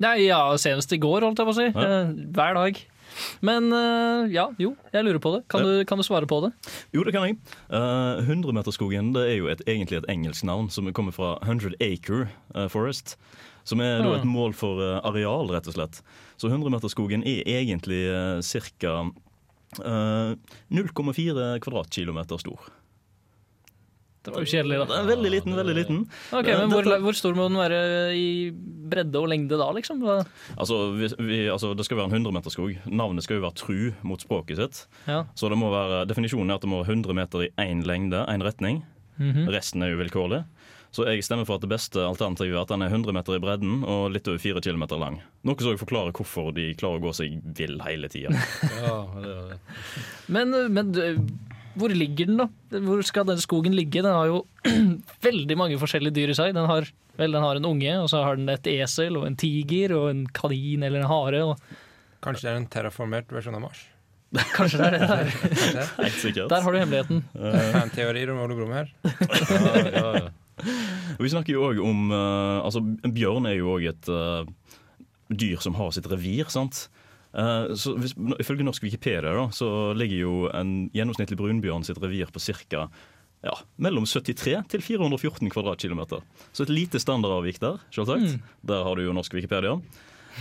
Nei, 0.00 0.16
ja, 0.24 0.40
senest 0.56 0.96
i 0.96 1.02
går, 1.04 1.20
holdt 1.28 1.44
jeg 1.44 1.50
på 1.50 1.52
å 1.52 1.58
si. 1.60 1.68
Ja. 1.68 1.84
Eh, 1.84 2.16
Hver 2.32 2.56
dag. 2.62 2.80
Men 3.46 3.70
eh, 3.72 4.32
ja, 4.34 4.48
jo, 4.60 4.74
jeg 4.92 5.04
lurer 5.06 5.20
på 5.22 5.32
det. 5.36 5.42
Kan, 5.52 5.64
du, 5.64 5.84
kan 5.88 5.98
du 6.00 6.04
svare 6.06 6.28
på 6.28 6.40
det? 6.44 6.52
Jo, 6.94 7.04
det 7.06 7.14
kan 7.16 7.26
jeg. 7.26 7.38
Uh, 7.70 8.20
100-meterskogen 8.26 9.12
det 9.16 9.24
er 9.30 9.36
jo 9.38 9.50
et, 9.52 9.62
egentlig 9.66 10.00
et 10.02 10.08
engelsk 10.12 10.44
navn 10.48 10.70
som 10.72 10.88
kommer 10.96 11.14
fra 11.16 11.36
100 11.42 11.78
Acre 11.80 12.26
uh, 12.54 12.66
Forest. 12.72 13.16
Som 13.66 13.80
er 13.82 13.98
da 13.98 14.12
Ah. 14.12 14.20
et 14.20 14.26
mål 14.30 14.52
for 14.54 14.78
eh, 14.78 15.00
areal, 15.02 15.48
rett 15.50 15.66
og 15.66 15.74
slett. 15.74 15.98
Så 16.38 16.46
100-meterskogen 16.52 17.24
er 17.26 17.42
egentlig 17.50 18.04
uh, 18.06 18.38
ca. 18.38 19.10
0,4 20.70 21.58
kvadratkilometer 21.64 22.38
stor. 22.38 22.68
Det 24.26 24.34
var 24.34 24.42
jo 24.42 24.50
kjedelig, 24.50 24.78
da. 24.82 24.86
Det 24.90 24.96
er 24.98 25.08
veldig 25.12 25.30
liten, 25.36 25.54
veldig 25.56 25.76
liten. 25.78 26.00
Ok, 26.34 26.48
Eh, 26.50 26.58
men 26.60 26.72
hvor, 26.74 26.88
hvor 27.06 27.16
stor 27.18 27.36
må 27.38 27.46
den 27.48 27.58
være 27.60 27.80
i 28.18 28.26
bredde 28.90 29.20
og 29.22 29.28
lengde 29.30 29.58
da, 29.60 29.70
liksom? 29.76 30.02
Altså, 30.56 30.80
vi, 30.98 31.10
vi, 31.22 31.38
altså, 31.52 31.72
Det 31.78 31.86
skal 31.86 32.00
være 32.00 32.10
en 32.12 32.18
100-meterskog. 32.20 32.76
Navnet 32.90 33.26
skal 33.26 33.38
jo 33.38 33.46
være 33.46 33.58
tru 33.62 33.78
mot 34.06 34.20
språket 34.22 34.58
sitt. 34.60 34.82
Ja. 35.06 35.22
Så 35.38 35.48
det 35.52 35.58
må 35.58 35.70
være, 35.74 36.04
definisjonen 36.10 36.50
er 36.50 36.58
at 36.60 36.66
det 36.66 36.70
må 36.72 36.82
være 36.82 36.98
100 36.98 37.14
meter 37.22 37.46
i 37.46 37.52
én 37.62 37.86
lengde, 37.86 38.26
én 38.26 38.42
retning. 38.44 38.82
Mhm. 39.16 39.46
Resten 39.48 39.82
er 39.82 39.94
uvilkårlig. 39.96 40.44
Så 40.96 41.04
jeg 41.04 41.24
stemmer 41.26 41.44
for 41.44 41.58
at 41.58 41.64
det 41.64 41.68
beste 41.68 42.00
alternativet 42.00 42.54
er 42.56 42.62
at 42.62 42.70
den 42.72 42.80
er 42.86 42.88
100 42.88 43.12
meter 43.12 43.36
i 43.36 43.40
bredden 43.42 43.82
og 43.84 44.06
litt 44.14 44.28
over 44.30 44.38
4 44.40 44.62
km 44.64 44.84
lang. 44.96 45.18
Noe 45.44 45.60
som 45.60 45.76
forklarer 45.76 46.14
hvorfor 46.16 46.54
de 46.56 46.70
klarer 46.78 47.02
å 47.02 47.04
gå 47.04 47.12
seg 47.18 47.34
vill 47.58 47.76
hele 47.84 48.08
tida. 48.08 48.32
Men, 50.32 50.54
men 50.72 50.92
du, 50.92 51.02
hvor 51.76 51.92
ligger 51.92 52.30
den, 52.30 52.40
da? 52.40 52.80
Hvor 52.84 53.02
skal 53.06 53.26
den 53.28 53.40
skogen 53.42 53.74
ligge? 53.76 54.02
Den 54.02 54.12
har 54.12 54.30
jo 54.30 54.44
veldig 55.26 55.58
mange 55.60 55.80
forskjellige 55.80 56.16
dyr 56.16 56.32
i 56.32 56.38
seg. 56.38 56.54
Den 56.56 56.68
har, 56.70 56.88
vel, 57.20 57.36
den 57.36 57.44
har 57.44 57.58
en 57.58 57.68
unge, 57.68 57.98
og 58.00 58.08
så 58.12 58.22
har 58.24 58.40
den 58.40 58.48
et 58.52 58.70
esel 58.76 59.18
og 59.20 59.28
en 59.28 59.36
tiger 59.38 59.96
og 59.96 60.08
en 60.12 60.24
kanin 60.36 60.86
eller 60.86 61.04
en 61.04 61.12
hare. 61.12 61.44
Og 61.52 62.24
Kanskje 62.24 62.48
det 62.48 62.54
er 62.54 62.62
en 62.62 62.72
terraformert 62.72 63.30
versjon 63.34 63.58
av 63.58 63.68
Mars? 63.68 63.84
kanskje 64.56 64.80
det 64.80 64.86
er 64.86 64.94
det 64.96 65.06
der. 65.06 66.48
Der 66.50 66.62
har 66.64 66.72
du 66.72 66.78
hemmeligheten. 66.78 67.22
Fanteorier 67.76 68.32
om 68.32 68.42
Ole 68.42 68.56
Brumm 68.58 68.74
her. 68.74 68.90
ja. 69.96 70.28
Vi 71.20 71.30
snakker 71.30 71.52
jo 71.54 71.66
òg 71.68 71.80
om 71.84 72.10
eh, 72.10 72.64
Altså, 72.64 72.80
en 72.80 73.12
bjørn 73.14 73.46
er 73.48 73.58
jo 73.58 73.74
òg 73.76 73.90
et 73.90 74.08
uh, 74.08 74.48
dyr 75.28 75.60
som 75.62 75.76
har 75.78 75.92
sitt 75.94 76.08
revir, 76.10 76.48
sant. 76.52 76.86
Eh, 77.36 77.74
så 77.76 77.92
hvis, 78.00 78.14
Ifølge 78.40 78.64
norsk 78.64 78.86
Wikipedia 78.86 79.34
da, 79.36 79.44
så 79.52 79.68
ligger 79.98 80.22
jo 80.22 80.34
en 80.56 80.88
gjennomsnittlig 80.96 81.38
brunbjørn 81.40 81.84
sitt 81.86 82.00
revir 82.02 82.32
på 82.32 82.40
ca. 82.40 82.86
Ja, 83.44 83.52
mellom 83.78 84.06
73 84.08 84.64
til 84.72 84.82
414 84.82 85.52
kvadratkilometer. 85.52 86.24
Så 86.56 86.64
et 86.64 86.72
lite 86.72 86.98
standardavvik 87.02 87.60
der, 87.62 87.78
selvsagt. 87.94 88.32
Mm. 88.38 88.52
Der 88.72 88.84
har 88.88 88.96
du 88.96 89.04
jo 89.04 89.14
norsk 89.14 89.36
Wikipedia. 89.36 89.76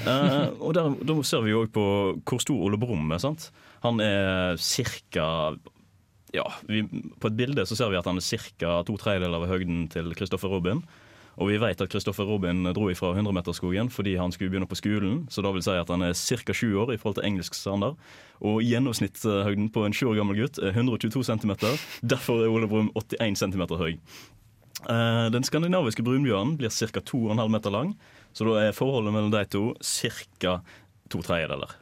Eh, 0.08 0.50
og 0.60 0.74
der, 0.76 0.96
Da 1.08 1.16
ser 1.24 1.44
vi 1.46 1.52
jo 1.54 1.64
òg 1.66 1.72
på 1.76 1.86
hvor 2.24 2.42
stor 2.44 2.64
Ole 2.66 2.80
Brumm 2.80 3.12
er. 3.12 3.20
sant? 3.20 3.52
Han 3.84 4.00
er 4.00 4.56
ca. 4.58 5.56
Ja, 6.34 6.46
vi, 6.68 6.82
på 7.20 7.30
et 7.30 7.38
bilde 7.38 7.64
så 7.68 7.78
ser 7.78 7.92
vi 7.92 8.00
at 8.00 8.08
han 8.08 8.18
er 8.18 8.26
ca. 8.26 8.82
to 8.88 8.98
tredjedeler 8.98 9.44
av 9.44 9.48
høgden 9.52 9.88
til 9.92 10.12
Kristoffer 10.16 10.52
Robin. 10.52 10.82
Og 11.36 11.50
vi 11.50 11.58
vet 11.60 11.82
at 11.84 11.92
Kristoffer 11.92 12.28
Robin 12.30 12.64
dro 12.76 12.88
ifra 12.92 13.12
100-meterskogen 13.16 13.90
fordi 13.92 14.16
han 14.20 14.32
skulle 14.32 14.54
begynne 14.54 14.70
på 14.72 14.78
skolen. 14.80 15.26
Så 15.32 15.44
da 15.44 15.52
vil 15.52 15.64
si 15.66 15.76
at 15.76 15.92
han 15.92 16.06
er 16.06 16.16
ca. 16.16 16.54
sju 16.56 16.70
år 16.80 16.94
i 16.94 16.98
forhold 17.02 17.20
til 17.20 17.28
engelsk 17.28 17.58
standard. 17.58 18.00
Og 18.40 18.62
gjennomsnittshøgden 18.64 19.68
på 19.76 19.84
en 19.86 19.96
sju 19.96 20.08
år 20.14 20.22
gammel 20.22 20.40
gutt 20.40 20.62
er 20.64 20.72
122 20.72 21.26
cm. 21.28 21.56
Derfor 22.04 22.44
er 22.44 22.52
Ole 22.54 22.70
Brumm 22.72 22.92
81 22.96 23.44
cm 23.44 23.66
høy. 23.76 23.98
Eh, 24.90 25.28
Den 25.32 25.44
skandinaviske 25.44 26.04
brunbjørnen 26.04 26.58
blir 26.60 26.72
ca. 26.72 27.00
2,5 27.00 27.50
meter 27.52 27.72
lang, 27.72 27.96
så 28.34 28.48
da 28.48 28.68
er 28.68 28.76
forholdet 28.76 29.14
mellom 29.16 29.32
de 29.32 29.44
to 29.46 29.74
ca. 29.82 30.62
to 31.10 31.22
tredjedeler. 31.22 31.76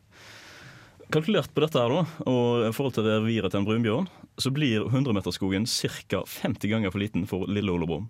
Kalkulert 1.14 1.54
på 1.54 1.62
dette 1.62 1.78
her 1.78 1.91
da, 1.93 2.04
og 2.26 2.68
i 2.70 2.74
forhold 2.74 2.95
til 2.95 3.06
reviret 3.06 3.51
til 3.54 3.62
en 3.62 3.68
brunbjørn, 3.68 4.08
så 4.41 4.49
blir 4.49 4.88
100-meterskogen 4.89 5.68
ca. 5.70 6.24
50 6.26 6.72
ganger 6.72 6.89
for 6.93 7.04
liten 7.04 7.28
for 7.30 7.45
lille 7.45 7.70
Ole 7.70 7.86
Brumm. 7.86 8.10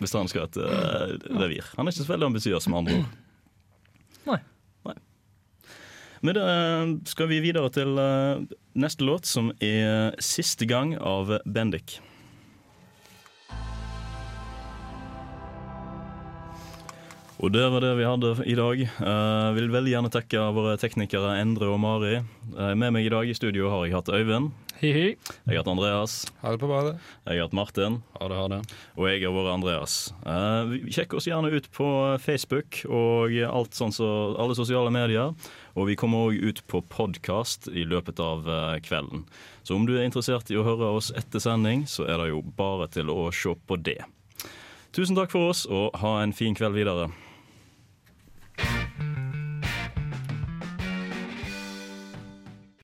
Hvis 0.00 0.14
han 0.16 0.30
skal 0.30 0.44
ha 0.44 0.50
et 0.50 0.58
uh, 0.60 1.36
revir. 1.40 1.68
Han 1.76 1.86
er 1.86 1.94
ikke 1.94 2.06
så 2.06 2.12
veldig 2.12 2.30
ambisiøs, 2.32 2.68
med 2.70 2.80
andre 2.82 2.98
ord. 3.00 3.12
Nei. 4.30 4.40
Nei. 4.88 4.96
Men 6.24 6.38
da 6.38 6.48
skal 7.10 7.28
vi 7.32 7.42
videre 7.44 7.70
til 7.74 8.00
uh, 8.00 8.42
neste 8.74 9.06
låt, 9.06 9.28
som 9.28 9.52
er 9.60 10.16
'Siste 10.18 10.66
gang' 10.70 10.96
av 10.98 11.38
Bendik. 11.44 12.00
Og 17.44 17.50
det 17.52 17.64
var 17.68 17.82
det 17.84 17.92
vi 17.98 18.06
hadde 18.08 18.28
i 18.48 18.54
dag. 18.56 18.78
Jeg 18.80 19.54
vil 19.58 19.72
veldig 19.72 19.90
gjerne 19.92 20.10
takke 20.12 20.44
våre 20.56 20.78
teknikere 20.80 21.34
Endre 21.42 21.68
og 21.74 21.80
Mari. 21.82 22.14
Eh, 22.22 22.74
med 22.78 22.94
meg 22.94 23.04
i 23.04 23.12
dag 23.12 23.28
i 23.28 23.34
studio 23.36 23.68
har 23.68 23.84
jeg 23.84 23.96
hatt 23.98 24.08
Øyvind. 24.08 24.54
Jeg 24.82 25.16
heter 25.58 25.70
Andreas. 25.70 26.14
Ha 26.42 26.50
det 26.52 26.58
på 26.60 26.68
badet. 26.68 26.96
Jeg 27.28 27.38
heter 27.40 27.56
Martin. 27.56 28.00
Ha 28.18 28.28
det, 28.28 28.36
ha 28.36 28.46
det. 28.52 28.58
Og 28.98 29.06
jeg 29.08 29.22
har 29.24 29.32
vært 29.36 29.52
Andreas. 29.54 29.94
Eh, 30.26 30.64
vi- 30.72 30.90
Sjekk 30.92 31.14
oss 31.14 31.26
gjerne 31.28 31.52
ut 31.54 31.70
på 31.72 31.86
Facebook 32.20 32.82
og 32.90 33.32
alt 33.48 33.70
sånn 33.72 33.92
så, 33.94 34.08
alle 34.38 34.54
sosiale 34.54 34.90
medier. 34.90 35.32
Og 35.76 35.86
vi 35.88 35.96
kommer 35.96 36.28
òg 36.28 36.42
ut 36.42 36.62
på 36.68 36.82
podkast 36.88 37.68
i 37.72 37.84
løpet 37.84 38.20
av 38.20 38.46
eh, 38.48 38.80
kvelden. 38.80 39.24
Så 39.64 39.74
om 39.76 39.86
du 39.86 39.96
er 39.96 40.04
interessert 40.04 40.50
i 40.50 40.56
å 40.58 40.64
høre 40.66 40.90
oss 40.96 41.10
etter 41.16 41.40
sending, 41.40 41.84
så 41.86 42.04
er 42.08 42.18
det 42.18 42.28
jo 42.34 42.42
bare 42.42 42.88
til 42.88 43.06
å 43.10 43.30
se 43.32 43.54
på 43.66 43.80
det. 43.82 44.02
Tusen 44.92 45.16
takk 45.16 45.30
for 45.32 45.50
oss, 45.50 45.64
og 45.66 45.94
ha 45.98 46.20
en 46.22 46.32
fin 46.32 46.54
kveld 46.54 46.74
videre. 46.76 47.08